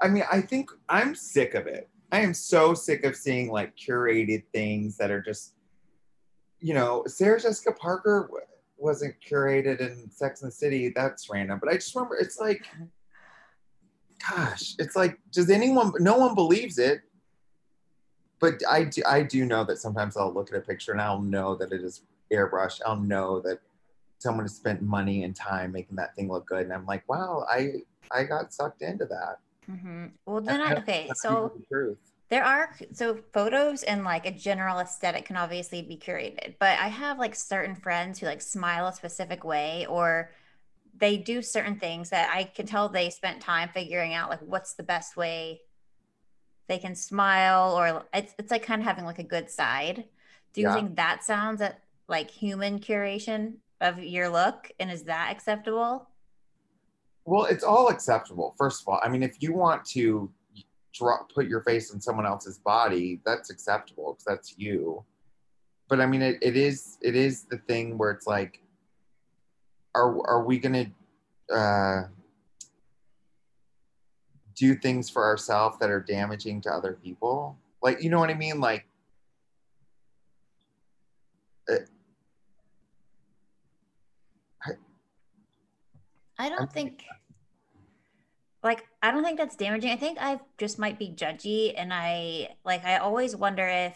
[0.01, 1.88] I mean, I think I'm sick of it.
[2.12, 5.54] I am so sick of seeing like curated things that are just,
[6.60, 8.45] you know, Sarah Jessica Parker w-
[8.77, 10.91] wasn't curated in Sex and the City.
[10.95, 11.60] That's random.
[11.63, 12.65] But I just remember it's like,
[14.27, 17.01] gosh, it's like, does anyone, no one believes it.
[18.39, 21.21] But I do, I do know that sometimes I'll look at a picture and I'll
[21.21, 22.01] know that it is
[22.34, 22.82] airbrush.
[22.84, 23.60] I'll know that
[24.21, 26.63] someone has spent money and time making that thing look good.
[26.63, 29.39] And I'm like, wow, I, I got sucked into that.
[29.69, 30.07] mm-hmm.
[30.25, 31.97] Well, then I, okay, so the
[32.29, 36.88] there are so photos and like a general aesthetic can obviously be curated, but I
[36.89, 40.31] have like certain friends who like smile a specific way or
[40.97, 44.75] they do certain things that I can tell they spent time figuring out like what's
[44.75, 45.62] the best way
[46.67, 50.05] they can smile or it's, it's like kind of having like a good side.
[50.53, 50.73] Do you Yeah.
[50.73, 56.08] think that sounds at like human curation of your look and is that acceptable?
[57.26, 58.56] Well, it's all acceptable.
[58.58, 60.32] First of all, I mean, if you want to
[60.94, 65.04] draw, put your face in someone else's body, that's acceptable because that's you.
[65.88, 68.62] But I mean, it, it is it is the thing where it's like,
[69.94, 70.86] are are we gonna
[71.54, 72.04] uh,
[74.56, 77.58] do things for ourselves that are damaging to other people?
[77.82, 78.62] Like, you know what I mean?
[78.62, 78.86] Like,
[86.41, 87.04] I don't think
[88.63, 89.91] like I don't think that's damaging.
[89.91, 93.95] I think I just might be judgy and I like I always wonder if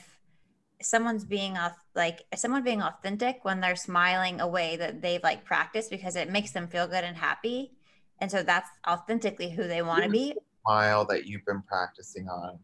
[0.81, 5.43] someone's being off like someone being authentic when they're smiling a way that they've like
[5.43, 7.71] practiced because it makes them feel good and happy.
[8.19, 10.35] And so that's authentically who they want to be.
[10.65, 12.59] smile that you've been practicing on.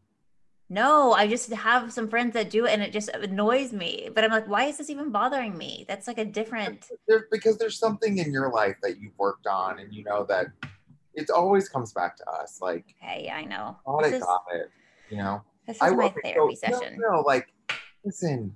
[0.71, 4.07] No, I just have some friends that do it and it just annoys me.
[4.15, 5.83] But I'm like, why is this even bothering me?
[5.85, 9.79] That's like a different there because there's something in your life that you've worked on
[9.79, 10.47] and you know that
[11.13, 13.75] it always comes back to us like Hey, I know.
[13.85, 14.71] Oh, this it is, got it
[15.09, 16.97] you know this is my wasn't therapy so- no, session.
[16.99, 17.53] no, like
[18.05, 18.55] listen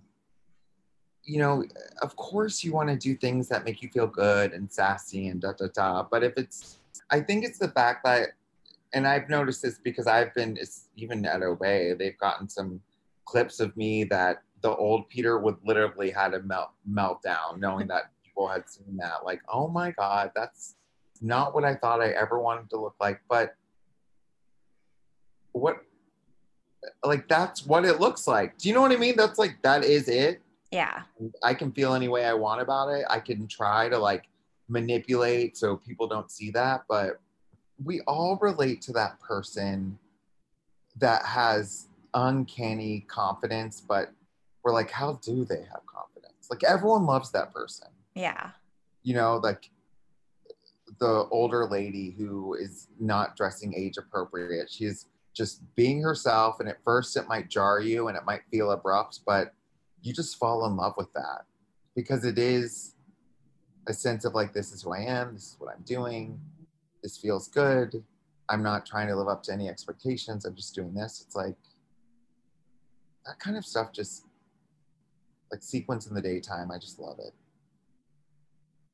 [1.24, 1.66] you know
[2.02, 5.42] of course you want to do things that make you feel good and sassy and
[5.42, 6.78] da da da but if it's
[7.10, 8.30] i think it's the fact that
[8.96, 12.80] and i've noticed this because i've been it's even at obé they've gotten some
[13.26, 18.12] clips of me that the old peter would literally had a melt meltdown knowing that
[18.24, 20.76] people had seen that like oh my god that's
[21.22, 23.22] not what i thought i ever wanted to look like.
[23.30, 23.56] But
[25.52, 25.78] what
[27.04, 28.58] like that's what it looks like.
[28.58, 29.16] Do you know what i mean?
[29.16, 30.42] That's like that is it.
[30.72, 31.04] Yeah.
[31.44, 33.06] i can feel any way i want about it.
[33.10, 34.26] I can try to like
[34.68, 37.22] manipulate so people don't see that but
[37.84, 39.98] we all relate to that person
[40.98, 44.12] that has uncanny confidence, but
[44.64, 46.48] we're like, how do they have confidence?
[46.50, 47.88] Like everyone loves that person.
[48.16, 48.52] Yeah.
[49.04, 49.70] You know, like
[51.00, 54.72] the older lady who is not dressing age appropriate.
[54.72, 56.60] She's just being herself.
[56.60, 59.54] And at first, it might jar you and it might feel abrupt, but
[60.02, 61.42] you just fall in love with that
[61.96, 62.96] because it is
[63.88, 66.40] a sense of like, this is who I am, this is what I'm doing,
[67.06, 68.04] this feels good.
[68.50, 70.44] I'm not trying to live up to any expectations.
[70.44, 71.24] I'm just doing this.
[71.24, 71.56] It's like
[73.28, 74.26] that kind of stuff just
[75.52, 76.72] like sequence in the daytime.
[76.72, 77.32] I just love it.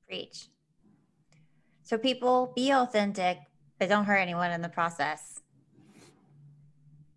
[0.09, 0.49] Preach.
[1.83, 3.39] So people be authentic,
[3.79, 5.39] but don't hurt anyone in the process.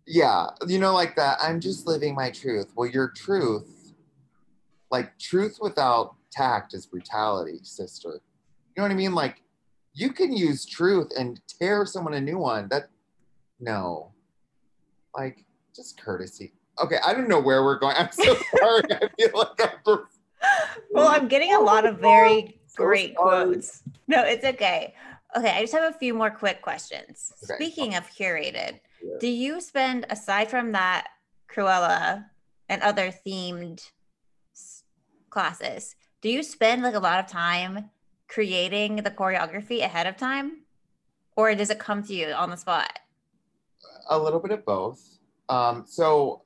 [0.07, 1.39] Yeah, you know, like that.
[1.41, 2.71] I'm just living my truth.
[2.73, 3.93] Well, your truth,
[4.91, 8.11] like truth without tact is brutality, sister.
[8.13, 9.13] You know what I mean?
[9.13, 9.41] Like
[9.95, 12.67] you can use truth and tear someone a new one.
[12.69, 12.89] That
[13.59, 14.11] no.
[15.15, 16.53] Like just courtesy.
[16.83, 17.95] Okay, I don't know where we're going.
[17.97, 18.83] I'm so sorry.
[18.91, 19.99] I feel like I'm
[20.91, 23.45] Well, I'm getting a lot of very oh, So great sorry.
[23.45, 23.83] quotes.
[24.07, 24.93] No, it's okay.
[25.37, 27.31] Okay, I just have a few more quick questions.
[27.43, 27.55] Okay.
[27.55, 29.15] Speaking of curated, Yeah.
[29.19, 31.07] do you spend aside from that
[31.49, 32.25] Cruella
[32.67, 33.89] and other themed
[35.29, 37.89] classes, do you spend like a lot of time
[38.35, 40.57] creating the choreography ahead of time?
[41.37, 42.99] Or does it come to you on the spot?
[44.09, 45.01] a little bit of both.
[45.49, 46.41] Um, so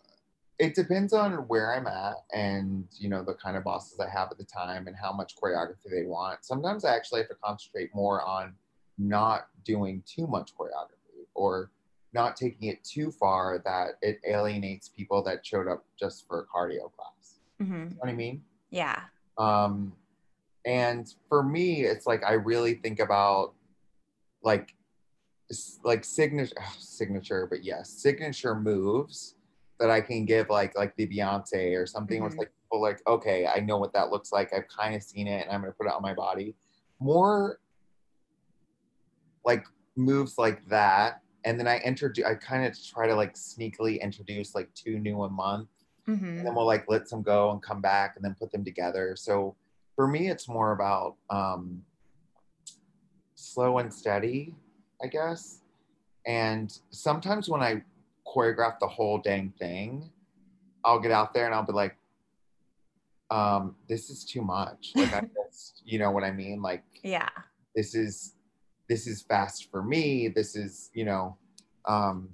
[0.60, 4.30] it depends on where I'm at and you know the kind of bosses I have
[4.32, 6.45] at the time and how much choreography they want.
[6.45, 8.54] Sometimes I actually have to concentrate more on
[8.97, 11.71] not doing too much choreography or
[12.13, 16.45] not taking it too far that it alienates people that showed up just for a
[16.45, 17.39] cardio class.
[17.60, 18.43] hmm You know what I mean?
[18.69, 19.02] Yeah.
[19.38, 19.93] Um,
[20.65, 23.54] and for me, it's like I really think about
[24.43, 24.76] like
[25.84, 29.36] like signature signature, but yes, signature moves
[29.80, 33.02] that I can give like like the Beyonce or something where it's like people like,
[33.08, 34.54] okay, I know what that looks like.
[34.54, 36.56] I've kind of seen it and I'm gonna put it on my body.
[37.00, 37.60] More
[39.45, 41.22] like moves like that.
[41.45, 45.24] And then I introduce I kind of try to like sneakily introduce like two new
[45.24, 45.69] a month
[46.06, 48.63] hmm and then we'll like let some go and come back and then put them
[48.63, 49.15] together.
[49.17, 49.56] So
[49.99, 51.81] for me, it's more about um,
[53.35, 54.55] slow and steady,
[55.03, 55.59] I guess.
[56.25, 57.83] And sometimes when I
[58.25, 60.09] choreograph the whole dang thing,
[60.85, 61.97] I'll get out there and I'll be like,
[63.29, 64.93] um, this is too much.
[64.95, 66.62] Like I just, you know what I mean?
[66.62, 67.27] Like Yeah.
[67.75, 68.35] this is
[68.88, 71.38] this is fast for me this is you know
[71.85, 72.27] um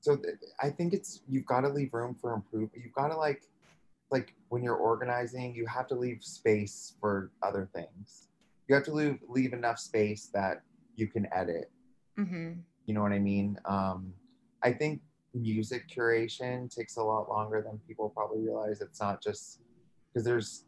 [0.00, 3.16] so th- i think it's you've got to leave room for improvement you've got to
[3.16, 3.42] like
[4.10, 8.28] like when you're organizing you have to leave space for other things.
[8.68, 10.62] You have to leave leave enough space that
[10.96, 11.70] you can edit.
[12.16, 12.52] Hmm
[12.88, 13.56] you know what i mean?
[13.66, 14.12] Um
[14.64, 15.00] i think
[15.34, 18.80] music curation takes a lot longer than people probably realize.
[18.80, 19.60] It's not just
[20.08, 20.64] because there's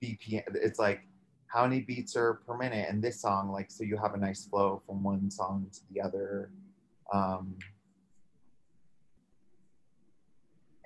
[0.00, 1.00] bpm it's like
[1.48, 3.50] how many beats are per minute in this song?
[3.50, 6.52] Like so you have a nice flow from one song to the other.
[7.12, 7.56] Um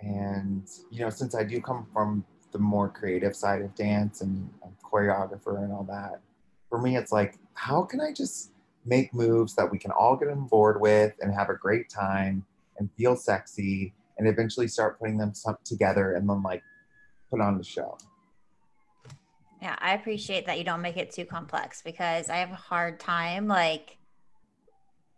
[0.05, 4.49] and you know since i do come from the more creative side of dance and,
[4.85, 6.21] choreographer and all that
[6.69, 8.53] for me it's like how can i just
[8.85, 12.45] make moves that we can all get on board with and have a great time
[12.79, 15.33] and feel sexy and eventually start putting them
[15.65, 16.63] together and then like
[17.31, 17.97] put on the show?
[19.63, 23.01] Yeah, I appreciate that you don't make it too complex because I have a hard
[23.01, 23.97] time like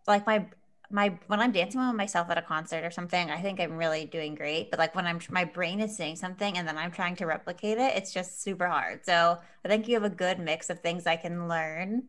[0.07, 0.45] like my
[0.89, 4.05] my when I'm dancing with myself at a concert or something, I think I'm really
[4.05, 4.69] doing great.
[4.71, 7.77] But like when I'm my brain is saying something and then I'm trying to replicate
[7.77, 9.05] it, it's just super hard.
[9.05, 12.03] So I think you have a good mix of things I can learn,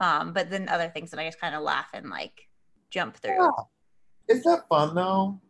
[0.00, 2.48] um, but then other things that I just kind of laugh and like
[2.90, 3.38] jump through.
[3.38, 4.34] Yeah.
[4.36, 5.40] is that fun though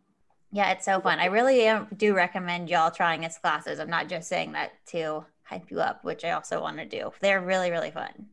[0.51, 1.19] Yeah, it's so fun.
[1.19, 3.79] I really am, do recommend y'all trying its classes.
[3.79, 7.11] I'm not just saying that to hype you up, which I also want to do.
[7.21, 8.27] They're really, really fun.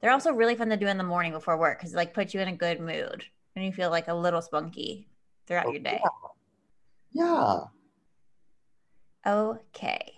[0.00, 2.40] They're also really fun to do in the morning before work because like put you
[2.40, 3.24] in a good mood
[3.54, 5.08] and you feel like a little spunky
[5.46, 6.00] throughout Oh, your day.
[7.12, 7.58] yeah
[9.26, 10.14] Okay.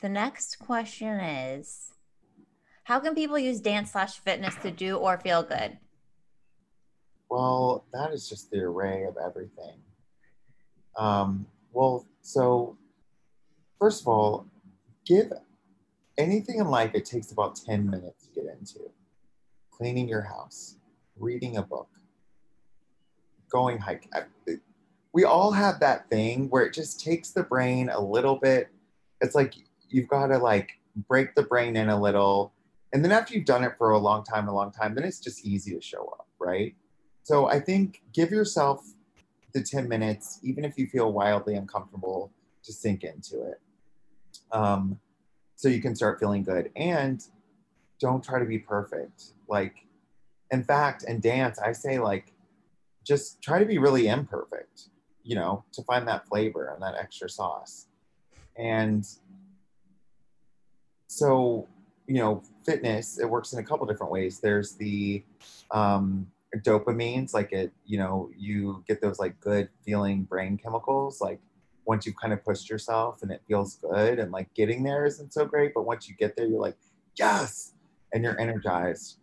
[0.00, 1.92] The next question is
[2.84, 5.78] how can people use dance slash fitness to do or feel good?
[7.28, 9.80] Well, that is just the array of everything.
[10.96, 12.76] Um, well, so
[13.80, 14.46] first of all,
[15.04, 15.32] give
[16.16, 18.78] anything in life, it takes about 10 minutes to get into.
[19.72, 20.76] Cleaning your house,
[21.18, 21.88] reading a book,
[23.50, 24.10] going hiking.
[25.12, 28.68] We all have that thing where it just takes the brain a little bit.
[29.20, 29.54] It's like
[29.88, 30.72] you've got to like
[31.08, 32.52] break the brain in a little.
[32.92, 35.20] And then after you've done it for a long time, a long time, then it's
[35.20, 36.74] just easy to show up, right?
[37.26, 38.86] so I think give yourself
[39.52, 42.30] the 10 minutes, even if you feel wildly uncomfortable,
[42.62, 43.60] to sink into it.
[44.52, 45.00] Um,
[45.56, 46.70] so you can start feeling good.
[46.76, 47.20] And
[47.98, 49.32] don't try to be perfect.
[49.48, 49.88] Like,
[50.52, 52.32] in fact, in dance, I say, like,
[53.06, 54.88] just try to be really imperfect,
[55.22, 57.86] you know, to find that flavor and that extra sauce.
[58.56, 59.06] And
[61.06, 61.68] so,
[62.06, 64.40] you know, fitness, it works in a couple different ways.
[64.40, 65.22] There's the
[65.70, 66.26] um,
[66.58, 71.40] dopamines, like it, you know, you get those like good feeling brain chemicals, like
[71.86, 75.32] once you've kind of pushed yourself and it feels good and like getting there isn't
[75.32, 76.76] so great, but once you get there, you're like,
[77.16, 77.74] yes,
[78.12, 79.18] and you're energized.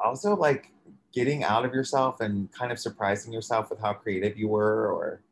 [0.00, 0.71] Also, like
[1.12, 5.22] getting out of yourself and kind of surprising yourself with how creative you were, or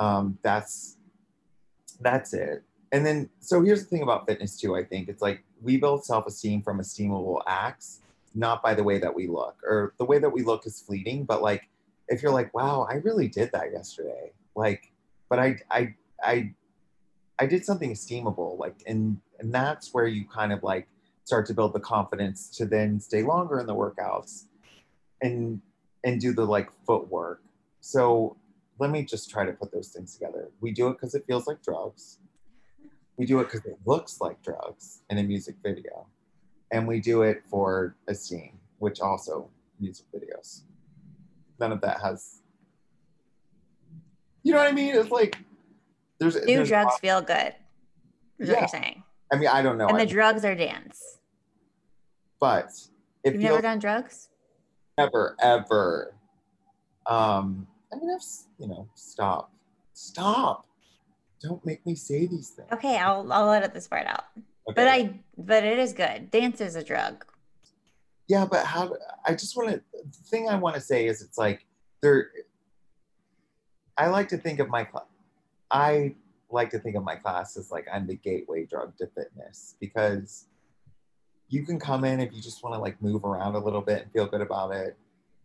[0.00, 0.96] um, that's
[2.00, 2.62] that's it.
[2.90, 4.74] And then, so here's the thing about fitness too.
[4.74, 8.00] I think it's like we build self-esteem from esteemable acts,
[8.34, 11.24] not by the way that we look, or the way that we look is fleeting.
[11.24, 11.68] But like,
[12.08, 14.90] if you're like, wow, I really did that yesterday, like
[15.28, 16.54] but I I I
[17.38, 20.88] I did something esteemable, like and and that's where you kind of like
[21.24, 24.44] start to build the confidence to then stay longer in the workouts
[25.22, 25.60] and
[26.04, 27.42] and do the like footwork.
[27.80, 28.36] So
[28.78, 30.50] let me just try to put those things together.
[30.60, 32.18] We do it because it feels like drugs.
[33.16, 36.06] We do it because it looks like drugs in a music video.
[36.70, 39.48] And we do it for esteem, which also
[39.80, 40.62] music videos.
[41.58, 42.42] None of that has
[44.44, 44.94] you know what I mean?
[44.94, 45.36] It's like
[46.18, 47.54] there's Do there's drugs feel good?
[48.38, 49.02] Is what you're saying.
[49.32, 51.18] I mean, I don't know, And the I- drugs are dance.
[52.40, 52.70] but
[53.24, 54.28] it You've never done drugs?
[54.98, 56.14] Never ever.
[57.06, 58.22] Um, I mean, I've
[58.58, 59.50] you know, stop,
[59.94, 60.66] stop.
[61.40, 62.68] Don't make me say these things.
[62.72, 64.24] Okay, I'll I'll edit this part out.
[64.36, 64.74] Okay.
[64.74, 66.30] But I but it is good.
[66.30, 67.24] Dance is a drug.
[68.28, 68.94] yeah, but how?
[69.24, 69.80] I just want to.
[69.92, 71.64] The thing I want to say is, it's like
[72.02, 72.30] there.
[73.96, 75.04] I like to think of my class.
[75.70, 76.14] I
[76.50, 80.47] like to think of my class as like I'm the gateway drug to fitness because
[81.48, 84.02] you can come in if you just want to like move around a little bit
[84.02, 84.96] and feel good about it.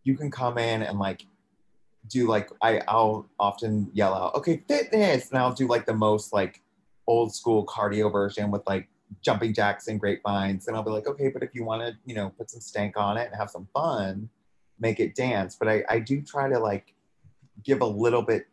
[0.04, 1.26] You can come in and like
[2.10, 6.34] do like I I'll often yell out, okay, fitness, and I'll do like the most
[6.34, 6.62] like
[7.08, 8.89] old school cardio version with like
[9.22, 12.16] jumping jacks and grapevines, and I'll be like, okay, but if you want to, you
[12.16, 14.30] know, put some stank on it and have some fun,
[14.80, 15.56] make it dance.
[15.58, 16.93] But I I do try to like
[17.64, 18.47] give a little bit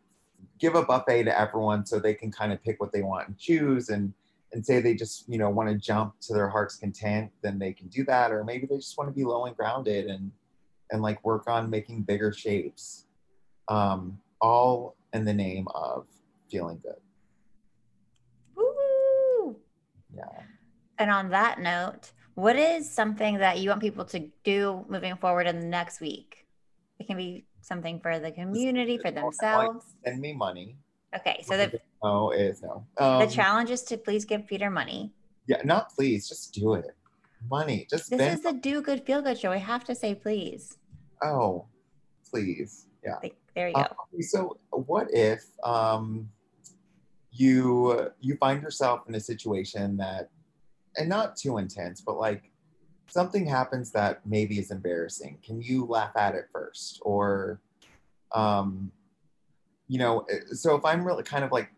[0.57, 3.37] give a buffet to everyone so they can kind of pick what they want and
[3.37, 4.13] choose and
[4.53, 7.71] and say they just you know want to jump to their heart's content then they
[7.73, 10.31] can do that or maybe they just want to be low and grounded and
[10.91, 13.05] and like work on making bigger shapes
[13.69, 16.05] um all in the name of
[16.49, 17.01] feeling good
[18.55, 19.55] Woo!
[20.13, 20.23] yeah
[20.97, 25.47] And on that note, what is something that you want people to do moving forward
[25.47, 26.45] in the next week?
[26.99, 29.95] It can be something for the community, for themselves.
[30.05, 30.77] send me money
[31.15, 35.13] Okay, so the, no is no um, the challenge is to please give Peter money.
[35.47, 36.95] yeah not please just do it
[37.49, 39.51] money just This spend is the do good, feel good show.
[39.51, 40.77] I have to say please.
[41.21, 41.65] oh
[42.29, 43.81] please yeah Like, there you go.
[43.81, 43.87] Uh,
[44.21, 46.29] so what if um,
[47.31, 50.29] you you find yourself in a situation that,
[50.97, 52.51] and not too intense, but like
[53.07, 55.39] something happens that maybe is embarrassing?
[55.43, 57.59] Can you laugh at it first, or,
[58.33, 58.91] um,
[59.91, 61.69] you know, eh, so if I'm really kind of like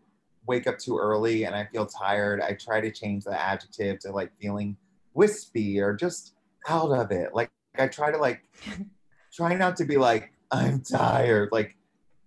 [0.45, 4.11] wake up too early and I feel tired, I try to change the adjective to
[4.11, 4.77] like feeling
[5.15, 6.35] wispy or just
[6.69, 7.33] out of it.
[7.33, 7.49] Like
[7.79, 8.43] I try to like
[9.33, 11.49] try not to be like I'm tired.
[11.51, 11.75] Like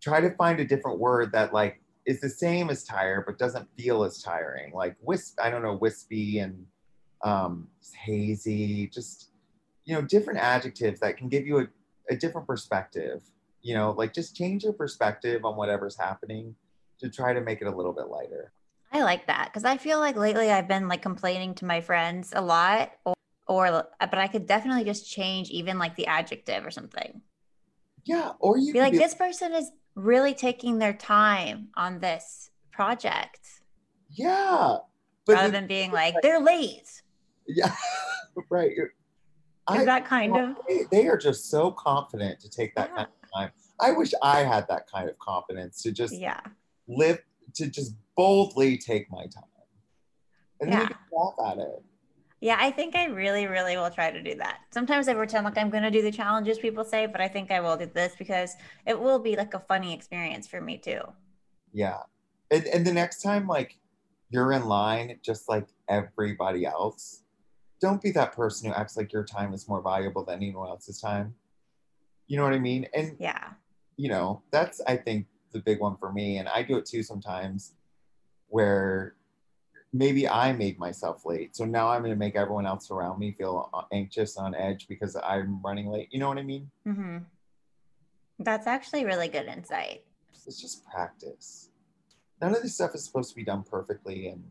[0.00, 3.68] try to find a different word that like is the same as tired but doesn't
[3.78, 4.72] feel as tiring.
[4.72, 6.66] Like wisp, I don't know, wispy and
[7.22, 8.88] um, hazy.
[8.88, 9.30] Just
[9.84, 11.66] you know, different adjectives that can give you a,
[12.10, 13.22] a different perspective.
[13.66, 16.54] You know, like just change your perspective on whatever's happening
[17.00, 18.52] to try to make it a little bit lighter.
[18.92, 22.32] I like that because I feel like lately I've been like complaining to my friends
[22.32, 23.14] a lot, or,
[23.48, 27.22] or but I could definitely just change even like the adjective or something.
[28.04, 33.40] Yeah, or you Be like, this person is really taking their time on this project
[34.12, 34.76] yeah,
[35.26, 37.02] but rather the- than being like, they're late.
[37.48, 37.74] yeah,
[38.48, 38.70] right.
[38.70, 38.86] Is
[39.66, 40.56] I- that kind of?
[40.92, 42.94] they, are just so confident to take that Yeah.
[42.98, 43.50] kind of time.
[43.80, 46.40] I wish I had that kind of confidence to just Yeah.
[46.88, 47.22] live,
[47.54, 49.44] to just boldly take my time.
[50.60, 50.88] And then Yeah.
[50.88, 51.84] you can laugh at it.
[52.40, 54.60] Yeah, I think I really, really will try to do that.
[54.70, 57.50] Sometimes I pretend like I'm going to do the challenges people say, but I think
[57.50, 58.54] I will do this because
[58.86, 61.00] it will be like a funny experience for me too.
[61.72, 61.98] Yeah.
[62.50, 63.78] And, and the next time, like,
[64.30, 67.22] you're in line just like everybody else,
[67.80, 71.00] don't be that person who acts like your time is more valuable than anyone else's
[71.00, 71.34] time.
[72.26, 72.86] You know what I mean?
[72.94, 73.52] And Yeah.
[73.96, 76.38] you know, that's I think the big one for me.
[76.38, 77.74] And I do it too sometimes
[78.48, 79.14] where
[79.92, 81.56] maybe I made myself late.
[81.56, 85.16] So now I'm gonna make everyone else around me feel uh, anxious on edge because
[85.16, 86.08] I'm running late.
[86.10, 86.70] You know what I mean?
[86.84, 87.18] hmm
[88.38, 90.04] That's actually really good insight.
[90.46, 91.70] It's just practice.
[92.40, 94.44] None of this stuff is supposed to be done perfectly and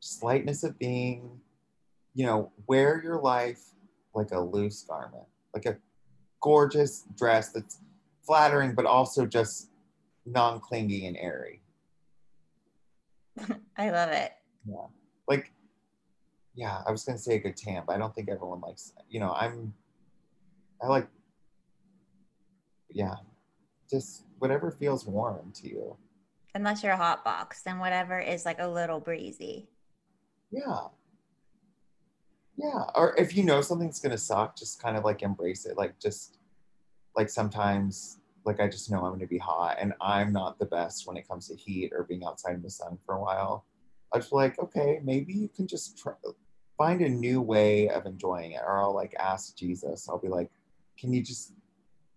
[0.00, 1.40] just lightness of being,
[2.14, 3.62] you know, wear your life
[4.14, 5.78] like a loose garment, like a
[6.44, 7.78] gorgeous dress that's
[8.22, 9.70] flattering, but also just
[10.26, 11.62] non clingy and airy.
[13.78, 14.32] I love it.
[14.68, 14.86] Yeah.
[15.26, 15.50] Like,
[16.54, 19.20] yeah, I was gonna say a good tan, but I don't think everyone likes you
[19.20, 19.72] know, I'm
[20.82, 21.08] I like
[22.90, 23.14] yeah,
[23.90, 25.96] just whatever feels warm to you.
[26.54, 29.70] Unless you're a hot box, then whatever is like a little breezy.
[30.52, 30.88] Yeah.
[32.56, 32.84] Yeah.
[32.94, 35.76] Or if you know something's gonna suck, just kind of like embrace it.
[35.76, 36.38] Like just
[37.16, 41.06] like sometimes like I just know I'm gonna be hot and I'm not the best
[41.06, 43.64] when it comes to heat or being outside in the sun for a while.
[44.12, 46.12] I just like, okay, maybe you can just try,
[46.78, 48.60] find a new way of enjoying it.
[48.64, 50.50] Or I'll like ask Jesus, I'll be like,
[50.98, 51.54] can you just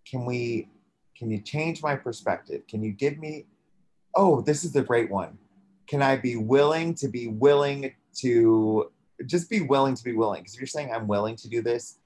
[0.09, 0.69] can we
[1.17, 2.61] can you change my perspective?
[2.67, 3.45] Can you give me
[4.15, 5.37] oh, this is the great one.
[5.85, 8.91] Can I be willing to be willing to
[9.25, 10.41] just be willing to be willing?
[10.41, 11.99] Because if you're saying I'm willing to do this,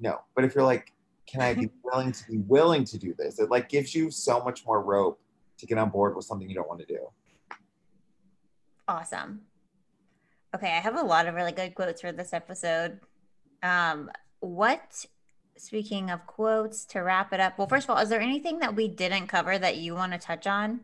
[0.00, 0.20] no.
[0.34, 0.92] But if you're like,
[1.26, 3.38] can I be willing to be willing to do this?
[3.38, 5.20] It like gives you so much more rope
[5.58, 6.98] to get on board with something you don't want to do.
[8.86, 9.42] Awesome.
[10.54, 13.00] Okay, I have a lot of really good quotes for this episode.
[13.62, 14.10] Um,
[14.40, 15.06] what,
[15.56, 18.76] speaking of quotes, to wrap it up, well, first of all, is there anything that
[18.76, 20.80] we didn't cover that you want to touch on?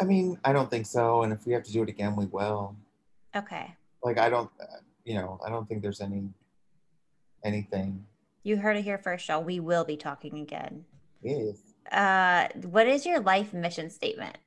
[0.00, 1.22] I mean, I don't think so.
[1.22, 2.76] And if we have to do it again, we will.
[3.38, 3.74] Okay.
[4.02, 4.50] Like, I don't,
[5.04, 6.28] you know, I don't think there's any
[7.44, 8.04] anything.
[8.42, 9.42] You heard it here first, y'all.
[9.42, 10.84] We will be talking again.
[11.22, 11.56] Yes.
[11.90, 14.38] Uh, what is your life mission statement?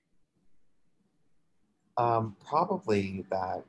[1.98, 3.64] Um, probably that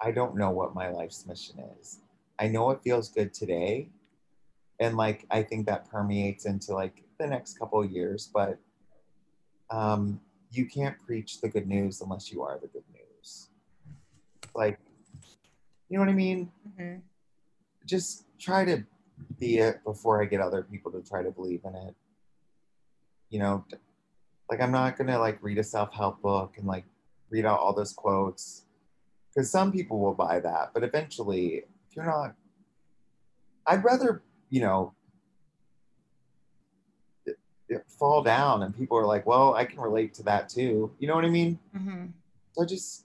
[0.00, 2.00] I don't know what my life's mission is.
[2.38, 3.88] I know it feels good today.
[4.80, 8.58] And like I think that permeates into like the next couple of years, but
[9.70, 10.20] um
[10.50, 12.93] you can't preach the good news unless you are the good news.
[14.54, 14.78] Like
[15.88, 16.50] you know what I mean?
[16.78, 17.02] Mhm.
[17.86, 18.84] Just try to
[19.38, 21.94] be it before I get other people to try to believe in it.
[23.30, 23.64] You know,
[24.50, 26.84] like I'm not gonna like read a self-help book and like
[27.30, 28.64] read out all those quotes
[29.34, 32.34] because some people will buy that, but eventually, if you're not,
[33.66, 34.94] I'd rather you know
[37.26, 37.38] it-
[37.68, 40.94] it fall down and people are like, well, I can relate to that too.
[40.98, 41.58] You know what I mean?
[41.74, 42.12] Mhm.
[42.52, 43.04] So just,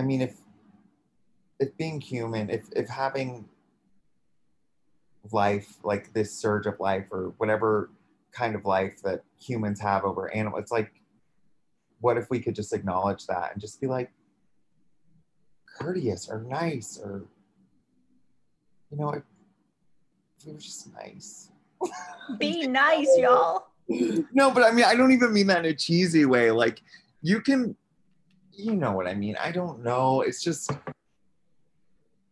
[0.00, 0.34] I mean, if
[1.58, 3.44] if being human, if if having
[5.30, 7.90] life like this surge of life or whatever
[8.32, 10.90] kind of life that humans have over animals, it's like,
[12.00, 14.10] what if we could just acknowledge that and just be like
[15.66, 17.26] courteous or nice or,
[18.90, 19.22] you know, if
[20.46, 21.50] we were just nice.
[22.38, 23.66] Be nice, y'all.
[23.88, 26.50] no, but I mean, I don't even mean that in a cheesy way.
[26.50, 26.80] Like,
[27.20, 27.76] you can,
[28.52, 29.36] you know what I mean.
[29.40, 30.22] I don't know.
[30.22, 30.72] It's just,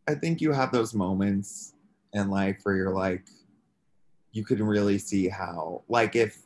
[0.09, 1.75] I think you have those moments
[2.13, 3.25] in life where you're like,
[4.33, 6.43] you can really see how, like, if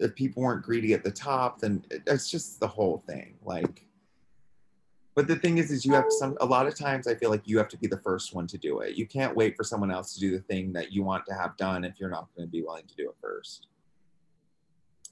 [0.00, 3.36] if people weren't greedy at the top, then it's just the whole thing.
[3.44, 3.86] Like,
[5.14, 6.36] but the thing is, is you have some.
[6.40, 8.58] A lot of times, I feel like you have to be the first one to
[8.58, 8.96] do it.
[8.96, 11.56] You can't wait for someone else to do the thing that you want to have
[11.56, 13.68] done if you're not going to be willing to do it first.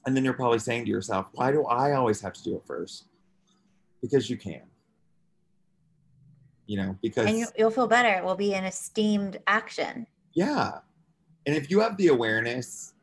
[0.05, 2.63] And then you're probably saying to yourself, "Why do I always have to do it
[2.65, 3.05] first?
[4.01, 4.61] Because you can.
[6.65, 8.09] You know, because And you, you'll feel better.
[8.09, 10.07] It will be an esteemed action.
[10.33, 10.79] yeah.
[11.45, 12.93] And if you have the awareness,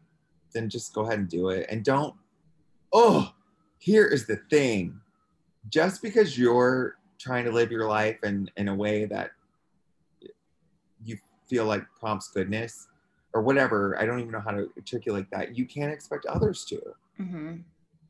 [0.55, 1.66] then just go ahead and do it.
[1.68, 2.14] And don't,
[2.90, 3.34] oh,
[3.78, 4.98] here is the thing.
[5.68, 9.32] Just because you're trying to live your life in, in a way that
[11.05, 11.18] you
[11.51, 12.88] feel like prompts goodness
[13.33, 16.81] or whatever, I don't even know how to articulate that, you can't expect others to.
[17.16, 17.57] hmm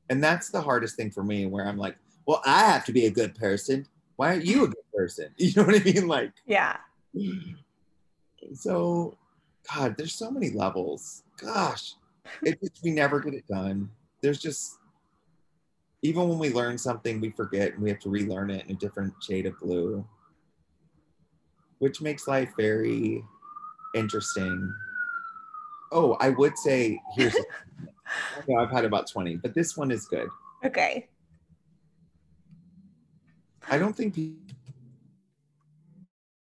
[0.08, 1.96] And that's the hardest thing for me where I'm like,
[2.26, 3.86] well, I have to be a good person.
[4.16, 5.28] Why aren't you a good person?
[5.38, 6.06] You know what I mean?
[6.08, 6.76] Like, Yeah.
[8.54, 9.16] so
[9.72, 11.94] god there's so many levels gosh
[12.42, 13.90] it just we never get it done
[14.22, 14.78] there's just
[16.02, 18.78] even when we learn something we forget and we have to relearn it in a
[18.78, 20.04] different shade of blue
[21.78, 23.22] which makes life very
[23.94, 24.72] interesting
[25.92, 27.36] oh i would say here's
[28.38, 30.28] okay, i've had about 20 but this one is good
[30.64, 31.08] Okay.
[33.70, 34.14] I don't think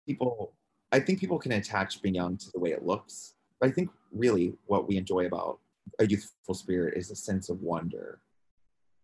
[0.06, 0.54] people
[0.92, 3.34] I think people can attach being young to the way it looks.
[3.60, 5.60] But I think really what we enjoy about
[6.00, 8.20] a youthful spirit is a sense of wonder.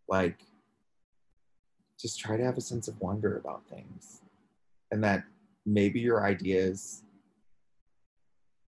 [0.07, 0.41] Like,
[1.99, 4.21] just try to have a sense of wonder about things.
[4.91, 5.23] And that
[5.65, 7.03] maybe your ideas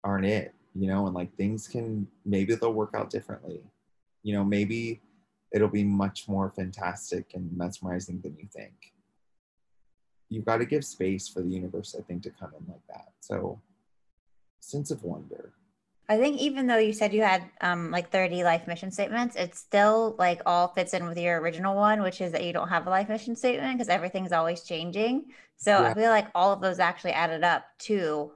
[0.04, 3.62] aren't it, you know, and like things can, maybe they'll work out differently.
[4.24, 5.02] You know, maybe
[5.54, 8.94] it'll be much more fantastic and mesmerizing than you think.
[10.30, 13.14] You've got to give space for the universe, I think, to come in like that.
[13.22, 13.62] So,
[14.60, 15.54] sense of wonder.
[16.10, 19.56] I think even though you said you had um, like 30 life mission statements, it
[19.56, 22.86] still like all fits in with your original one, which is that you don't have
[22.86, 25.26] a life mission statement because everything's always changing.
[25.58, 25.90] So Yeah.
[25.90, 28.32] I feel like all of those actually added up to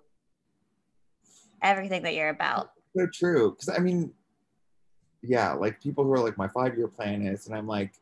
[1.61, 2.71] everything that you're about.
[2.95, 4.11] so true because i mean
[5.21, 7.93] yeah like people who are like my five year plan is and i'm like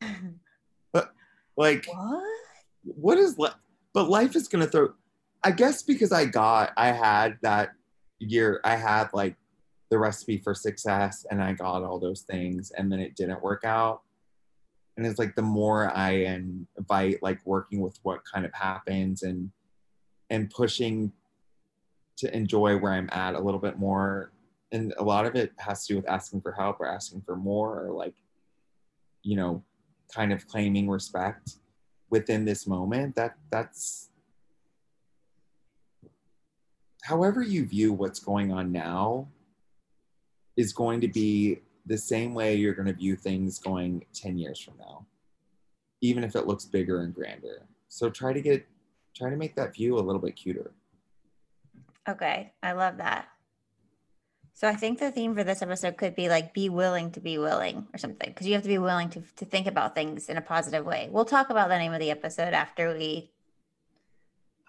[1.56, 2.24] like what?
[2.82, 3.54] what is life
[3.92, 4.92] but life is gonna throw
[5.42, 7.72] i guess because i got i had that
[8.18, 9.36] year i had like
[9.90, 13.64] the recipe for success and i got all those things and then it didn't work
[13.64, 14.02] out
[14.96, 16.10] and it's like the more i
[16.78, 19.50] invite like working with what kind of happens and
[20.30, 21.12] and pushing
[22.16, 24.32] to enjoy where i'm at a little bit more.
[24.72, 27.36] And a lot of it has to do with asking for help or asking for
[27.36, 28.14] more or like
[29.22, 29.62] you know
[30.12, 31.56] kind of claiming respect
[32.10, 33.14] within this moment.
[33.16, 34.10] That that's
[37.02, 39.28] however you view what's going on now
[40.56, 44.58] is going to be the same way you're going to view things going 10 years
[44.58, 45.06] from now
[46.00, 47.62] even if it looks bigger and grander.
[47.88, 48.66] So try to get
[49.14, 50.72] try to make that view a little bit cuter
[52.08, 53.28] Okay, I love that.
[54.54, 57.36] So I think the theme for this episode could be like be willing to be
[57.36, 60.36] willing or something because you have to be willing to to think about things in
[60.38, 61.08] a positive way.
[61.10, 63.30] We'll talk about the name of the episode after we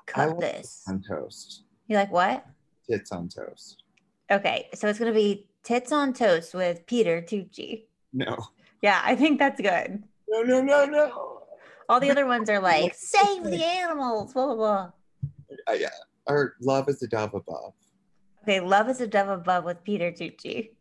[0.05, 0.83] cut this.
[0.87, 2.45] on toast You like what?
[2.89, 3.83] tits on toast
[4.29, 7.83] Okay, so it's gonna be tits on toast with Peter Tucci.
[8.11, 8.35] no
[8.81, 10.03] Yeah, I think that's good.
[10.27, 11.43] no no no no
[11.87, 14.91] All the other ones are like save the animals, blah blah blah.
[15.69, 15.89] Uh, yeah
[16.27, 17.73] or love is a dove above
[18.43, 20.71] Okay, love is a dove above with Peter Tucci.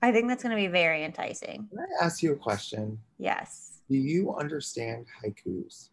[0.00, 1.68] I think that's gonna be very enticing.
[1.70, 3.80] can i ask you a question Yes.
[3.88, 5.90] do you understand haikus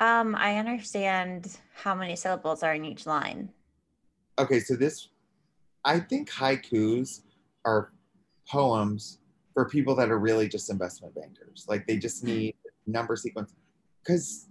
[0.00, 3.50] Um, I understand how many syllables are in each line.
[4.38, 5.08] okay so this
[5.84, 7.22] i think haikus
[7.64, 7.92] are
[8.48, 9.18] poems
[9.54, 12.54] for people that are really just investment bankers like they just need
[12.86, 13.52] number sequence
[14.02, 14.48] because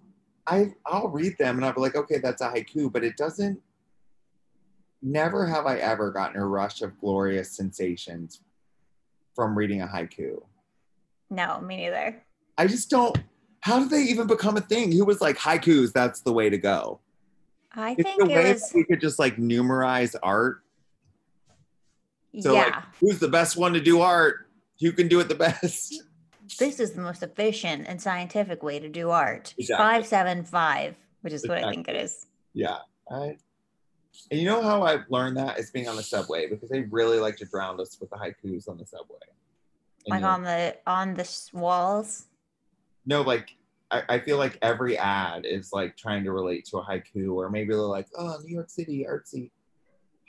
[0.49, 3.59] i i'll read them and i'll be like okay that's a haiku but it doesn't
[5.01, 8.41] never have i ever gotten a rush of glorious sensations
[9.35, 10.41] from reading a haiku
[11.29, 12.21] No, me neither.
[12.57, 13.17] i just don't
[13.61, 16.57] how did they even become a thing who was like haikus that's the way to
[16.57, 16.99] go
[17.71, 20.63] I it's think the way was we could just like numerize art
[22.39, 22.81] So, like, yeah.
[22.99, 24.47] who's the best one to do art?
[24.81, 26.03] Who can do it the best?
[26.57, 29.53] This is the most efficient and scientific way to do art.
[29.57, 29.83] Exactly.
[29.85, 32.25] Five seven five, which is what I think it is.
[32.53, 32.77] Yeah.
[33.11, 33.37] I,
[34.31, 37.19] and you know how I've learned that is being on the subway because they really
[37.19, 39.17] like to drown us with the haikus on the subway.
[40.07, 42.25] And Like on the on the walls.
[43.05, 43.55] no, like
[43.91, 47.49] I, I feel like every ad is like trying to relate to a haiku, or
[47.49, 49.51] maybe they're like, oh, New York City artsy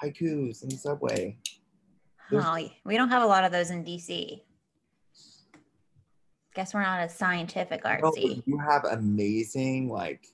[0.03, 1.37] haikus in the subway.
[2.31, 4.41] There's- Oh, we don't have a lot of those in DC.
[6.61, 8.43] Guess we're not as scientific No, artsy.
[8.45, 10.27] you have amazing like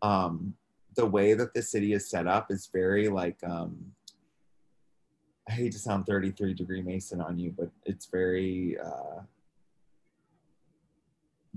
[0.00, 0.54] um
[0.94, 3.76] the way that the city is set up is very like um
[5.48, 9.22] I hate to sound 33 degree Mason on you, but it's very uh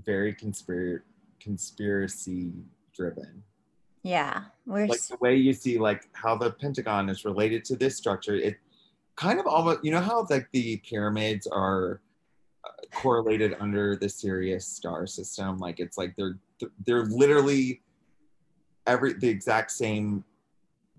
[0.04, 1.02] very conspir
[1.38, 2.50] conspiracy
[2.92, 3.44] driven.
[4.02, 7.96] Yeah, we're Like the way you see like how the Pentagon is related to this
[7.96, 8.56] structure, it
[9.14, 12.00] kind of almost you know how like the pyramids are
[12.94, 15.58] correlated under the Sirius star system.
[15.58, 16.38] Like it's like they're
[16.86, 17.82] they're literally
[18.86, 20.24] every the exact same.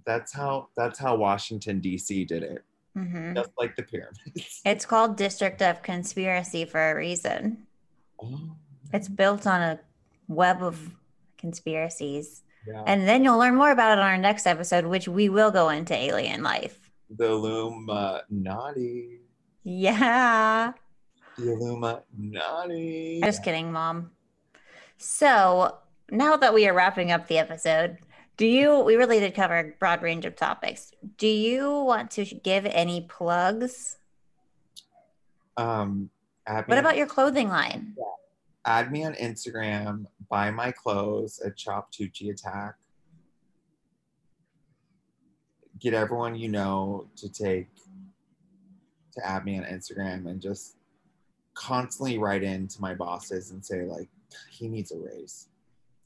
[0.05, 2.25] That's how that's how Washington D.C.
[2.25, 2.63] did it,
[2.97, 3.35] mhm.
[3.35, 4.61] just like the pyramids.
[4.65, 7.67] It's called District of Conspiracy for a reason.
[8.21, 8.55] Oh,
[8.93, 9.79] It's built on a
[10.27, 10.79] web of
[11.37, 12.41] conspiracies.
[12.67, 12.83] yeah.
[12.87, 15.69] And then you'll learn more about it on our next episode, which we will go
[15.69, 16.89] into alien life.
[17.09, 19.19] the Illuminati.
[19.63, 20.73] Yeah.
[21.41, 23.19] The Illuminati.
[23.23, 24.11] Just kidding, mom.
[24.97, 25.77] So
[26.11, 27.97] now that we are wrapping up the episode,
[28.37, 30.91] do you, we really did cover a broad range of topics.
[31.17, 33.97] Do you want to give any plugs?
[35.57, 36.09] Um,
[36.47, 37.95] What on- about your clothing line?
[38.65, 42.75] add me on Instagram, buy my clothes at Chop Tucci Attack.
[45.79, 47.67] get everyone you know to take
[49.11, 50.75] to add me on Instagram and just
[51.53, 54.09] constantly write in to my bosses and say like
[54.49, 55.47] he needs a raise.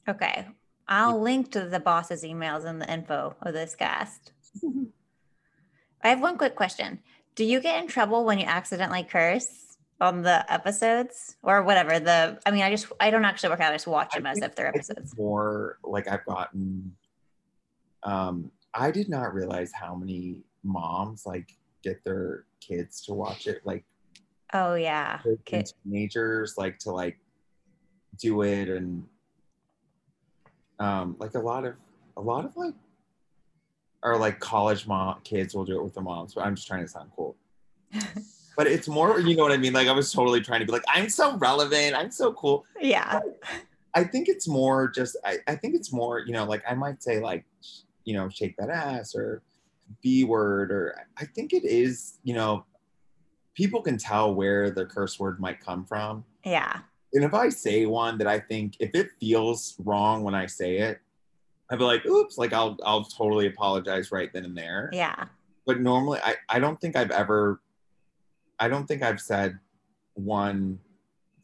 [0.07, 0.47] Okay.
[0.87, 4.31] I'll link to the boss's emails in the info of this cast.
[6.03, 6.99] I have one quick question.
[7.33, 11.99] Do you get in trouble when you accidentally curse on the episodes or whatever?
[11.99, 13.71] The I mean, I just I don't actually work out.
[13.71, 15.17] I just watch I them as if they're episodes.
[15.17, 16.95] More like I've gotten.
[18.03, 21.49] Um, I did not realize how many moms like
[21.83, 23.83] get their kids to watch it, like
[24.53, 25.19] Oh yeah.
[25.45, 27.17] kids teenagers, like to like
[28.17, 29.03] do it, and
[30.79, 31.75] um, like a lot of
[32.17, 32.73] a lot of like,
[34.03, 36.33] or like college mom kids will do it with their moms.
[36.33, 37.35] But I'm just trying to sound cool.
[38.55, 39.73] But it's more, you know what I mean?
[39.73, 42.65] Like I was totally trying to be like, I'm so relevant, I'm so cool.
[42.79, 43.19] Yeah.
[43.93, 47.03] I think it's more just I, I think it's more, you know, like I might
[47.03, 47.45] say like,
[48.05, 49.41] you know, shake that ass or
[50.01, 52.65] B word or I think it is, you know,
[53.55, 56.23] people can tell where the curse word might come from.
[56.43, 56.79] Yeah.
[57.13, 60.77] And if I say one that I think if it feels wrong when I say
[60.77, 60.99] it,
[61.71, 64.89] I'd be like, oops, like I'll I'll totally apologize right then and there.
[64.93, 65.25] Yeah.
[65.65, 67.61] But normally I, I don't think I've ever
[68.59, 69.57] I don't think I've said
[70.13, 70.79] one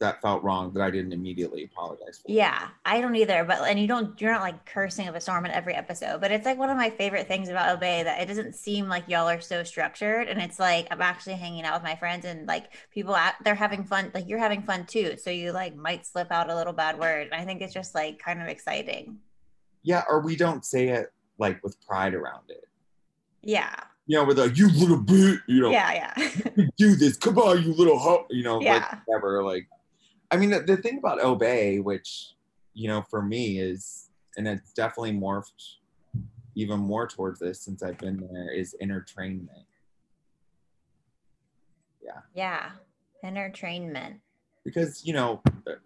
[0.02, 2.30] that felt wrong that I didn't immediately apologize for.
[2.30, 3.44] Yeah, I don't either.
[3.44, 6.20] But and you don't you're not like cursing of a storm in every episode.
[6.20, 9.08] But it's like one of my favorite things about obé that it doesn't seem like
[9.08, 10.28] y'all are so structured.
[10.28, 13.54] And it's like I'm actually hanging out with my friends and like people at, they're
[13.54, 14.10] having fun.
[14.14, 15.16] Like you're having fun too.
[15.16, 17.28] So you like might slip out a little bad word.
[17.32, 19.18] And I think it's just like kind of exciting.
[19.82, 22.64] Yeah, or we don't say it like with pride around it.
[23.42, 23.74] Yeah.
[24.06, 26.14] You know, we're like, you little bit, you know, Yeah.
[26.16, 26.64] Yeah.
[26.76, 27.16] do this.
[27.16, 28.98] Come on, you little hoe, you know, like Yeah.
[29.06, 29.42] whatever.
[29.44, 29.68] Like,
[30.32, 32.34] I mean, the, the thing about obé, which
[32.74, 35.76] you know, for me is, and it's definitely morphed
[36.54, 39.66] even more towards this since I've been there, is inner trainment.
[42.02, 42.20] yeah.
[42.34, 42.70] Yeah.
[43.22, 44.20] Entertainment.
[44.64, 45.42] Because you know,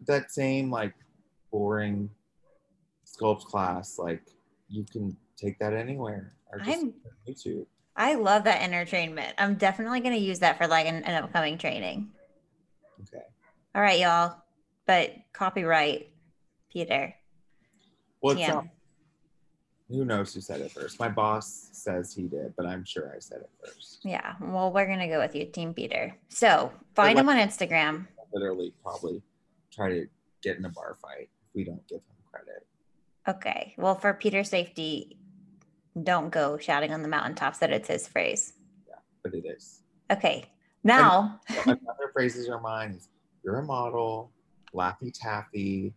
[0.07, 0.95] that same like
[1.51, 2.09] boring
[3.05, 4.23] sculpt class, like
[4.69, 6.95] you can take that anywhere or just I'm
[7.29, 7.67] YouTube.
[7.97, 9.35] I love that entertainment.
[9.39, 12.11] I'm definitely gonna use that for like an, an upcoming training.
[13.03, 13.25] Okay.
[13.77, 14.35] All right, y'all.
[14.87, 16.09] But copyright,
[16.73, 17.15] Peter.
[18.23, 18.55] Well, it's TM.
[18.55, 18.67] not,
[19.91, 20.99] who knows who said it first?
[20.99, 24.01] My boss says he did, but I'm sure I said it first.
[24.03, 24.33] Yeah.
[24.41, 26.17] Well, we're gonna go with you, Team Peter.
[26.31, 28.07] So find him on Instagram.
[28.33, 29.23] Literally, probably
[29.71, 30.07] try to
[30.43, 32.67] get in a bar fight if we don't give him credit.
[33.29, 33.75] Okay.
[33.77, 35.19] Well, for Peter's safety,
[36.03, 38.55] don't go shouting on the mountaintops that it's his phrase.
[38.89, 39.83] Yeah, but it is.
[40.11, 40.47] Okay.
[40.83, 43.09] Now, Another phrases are mine is
[43.47, 44.33] you're a model,
[44.75, 45.95] Laffy Taffy.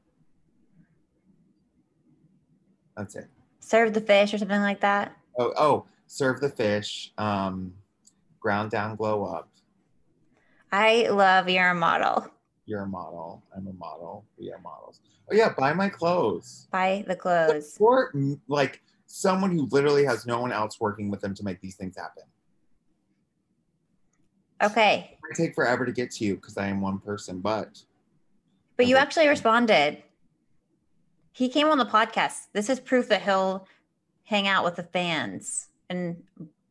[2.95, 3.27] That's it.
[3.59, 5.17] serve the fish or something like that.
[5.37, 7.73] Oh, oh, serve the fish, um,
[8.39, 9.49] ground down, glow up.
[10.71, 12.27] I love you're a model.
[12.67, 13.41] You're a model.
[13.55, 14.25] I'm a model.
[14.37, 15.01] We are models.
[15.31, 16.67] Oh yeah, buy my clothes.
[16.71, 17.73] Buy the clothes.
[17.73, 18.15] Support
[18.47, 21.97] like someone who literally has no one else working with them to make these things
[21.97, 22.23] happen.
[24.61, 25.17] Okay.
[25.23, 27.83] Might take forever to get to you because I am one person, but
[28.77, 29.01] But you Okay.
[29.03, 30.03] actually responded.
[31.33, 32.47] He came on the podcast.
[32.53, 33.67] This is proof that he'll
[34.23, 36.23] hang out with the fans and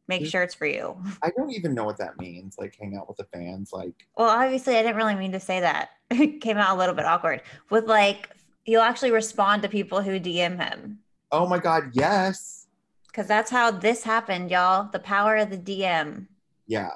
[0.06, 0.30] make Mm.
[0.30, 0.96] shirts for you.
[1.22, 2.56] I don't even know what that means.
[2.58, 3.72] Like hang out with the fans.
[3.72, 5.90] Like Well, obviously, I didn't really mean to say that.
[6.10, 7.42] It came out a little bit awkward.
[7.70, 8.30] With like,
[8.64, 12.66] you'll actually respond to people who DM him oh my god, yes,
[13.06, 14.88] because that's how this happened, y'all.
[14.90, 16.26] The power of the DM.
[16.66, 16.90] yeah.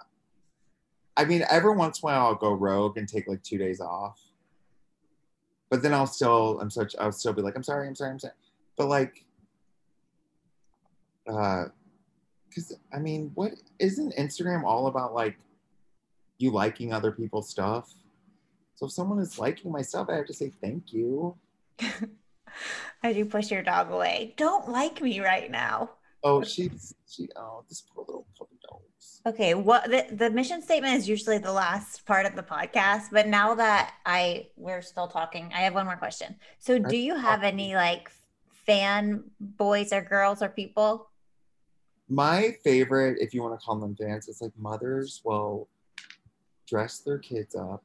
[1.17, 3.81] I mean, every once in a while I'll go rogue and take like two days
[3.81, 4.21] off,
[5.71, 8.19] but then I'll still I'm such I'll still be like I'm sorry I'm sorry I'm
[8.19, 8.35] sorry,
[8.77, 9.25] but like,
[11.29, 11.67] uh,
[12.49, 15.37] because I mean, what isn't Instagram all about like
[16.39, 17.93] you liking other people's stuff?
[18.75, 21.37] So if someone is liking my stuff, I have to say thank you.
[23.03, 25.91] As you push your dog away, don't like me right now.
[26.23, 27.29] Oh, she's she.
[27.37, 28.92] Oh, this poor little puppy dogs.
[29.25, 33.29] Okay, what the, the mission statement is usually the last part of the podcast, but
[33.29, 36.35] now that I we're still talking, I have one more question.
[36.59, 38.11] So, do you have any like
[38.49, 41.09] fan boys or girls or people?
[42.09, 45.69] My favorite, if you want to call them fans, is like mothers will
[46.67, 47.85] dress their kids up.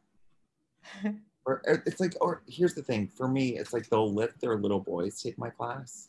[1.46, 4.58] or or it's like, or here's the thing for me, it's like they'll let their
[4.58, 6.08] little boys take my class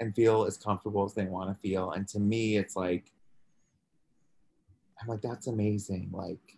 [0.00, 1.92] and feel as comfortable as they want to feel.
[1.92, 3.10] And to me, it's like,
[5.04, 6.08] I'm like, that's amazing.
[6.12, 6.56] Like,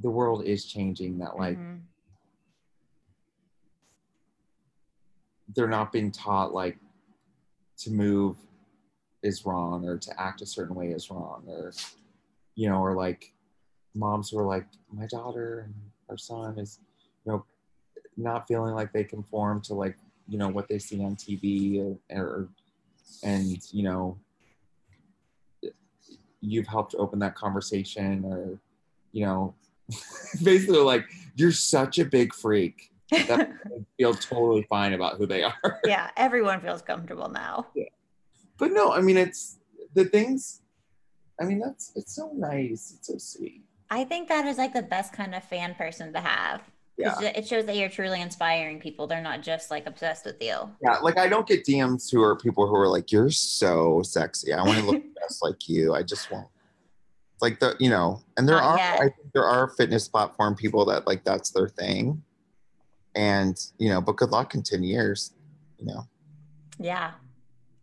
[0.00, 1.82] the world is changing that, like, Mhm.
[5.54, 6.78] they're not being taught like
[7.76, 8.36] to move
[9.22, 11.72] is wrong or to act a certain way is wrong or
[12.54, 13.32] you know or like
[13.94, 15.74] moms who are like my daughter and
[16.08, 16.80] our son is
[17.24, 17.44] you know
[18.16, 19.96] not feeling like they conform to like
[20.26, 21.78] you know what they see on tv
[22.10, 22.48] or, or
[23.22, 24.18] and you know
[26.44, 28.58] you've helped open that conversation or
[29.12, 29.54] you know
[30.42, 31.04] basically like
[31.36, 33.50] you're such a big freak that
[33.98, 37.66] feel totally fine about who they are yeah, everyone feels comfortable now.
[37.74, 37.84] yeah.
[38.58, 39.58] but no i mean it's
[39.94, 40.62] the things
[41.40, 44.82] i mean that's it's so nice it's so sweet I think that is like the
[44.82, 46.62] best kind of fan person to have.
[47.02, 49.06] 'Cause yeah It shows that you're truly inspiring people.
[49.08, 50.56] They're not just like obsessed with you.
[50.82, 54.52] yeah like i don't get dms who are people who are like you're so sexy
[54.52, 56.46] i want to look just like you i just want
[57.40, 60.84] like the you know and there Not are i think there are fitness platform people
[60.86, 62.22] that like that's their thing
[63.16, 65.32] and you know but good luck in 10 years
[65.78, 66.06] you know
[66.78, 67.12] Yeah.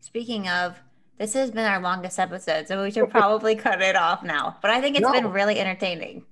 [0.02, 0.78] Speaking of,
[1.18, 4.58] this has been our longest episode, so we should probably cut it off now.
[4.62, 5.12] But I think it's No.
[5.14, 6.26] been really entertaining.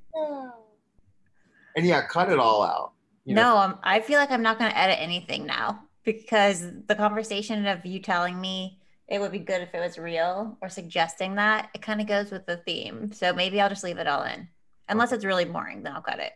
[1.76, 2.92] And yeah cut it all out
[3.26, 6.66] you know no, um, I feel like I'm not going to edit anything now because
[6.88, 10.70] the conversation of you telling me it would be good if it was real or
[10.70, 13.12] suggesting that it kind of goes with the theme.
[13.12, 14.48] So maybe I'll just leave it all in.
[14.88, 16.34] Unless it's really boring, then I'll cut it.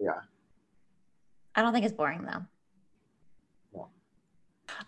[0.00, 0.20] Yeah.
[1.54, 2.42] I don't think it's boring though.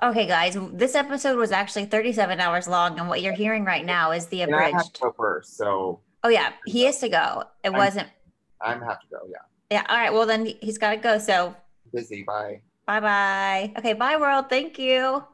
[0.02, 4.12] Okay, guys, this episode was actually 37 hours long, and what you're hearing right now
[4.12, 4.94] is the and i have abridged.
[4.96, 7.44] to go first so Oh yeah, he has to go.
[7.62, 8.08] It I'm- wasn't.
[8.60, 9.36] i'm have to go yeah
[9.70, 9.84] Yeah.
[9.88, 10.12] All right.
[10.12, 11.18] Well, then he's got to go.
[11.18, 11.54] So
[11.92, 13.72] busy bye bye bye.
[13.78, 13.92] Okay.
[13.94, 14.48] Bye, world.
[14.48, 15.24] Thank you.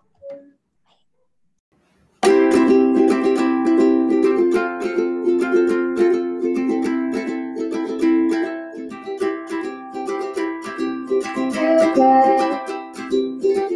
[11.60, 12.60] Feel good.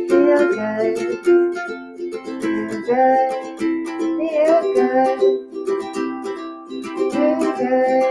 [0.08, 0.98] Feel good.
[2.42, 3.30] Feel good.
[4.18, 5.20] Feel good.
[7.12, 8.03] Feel good.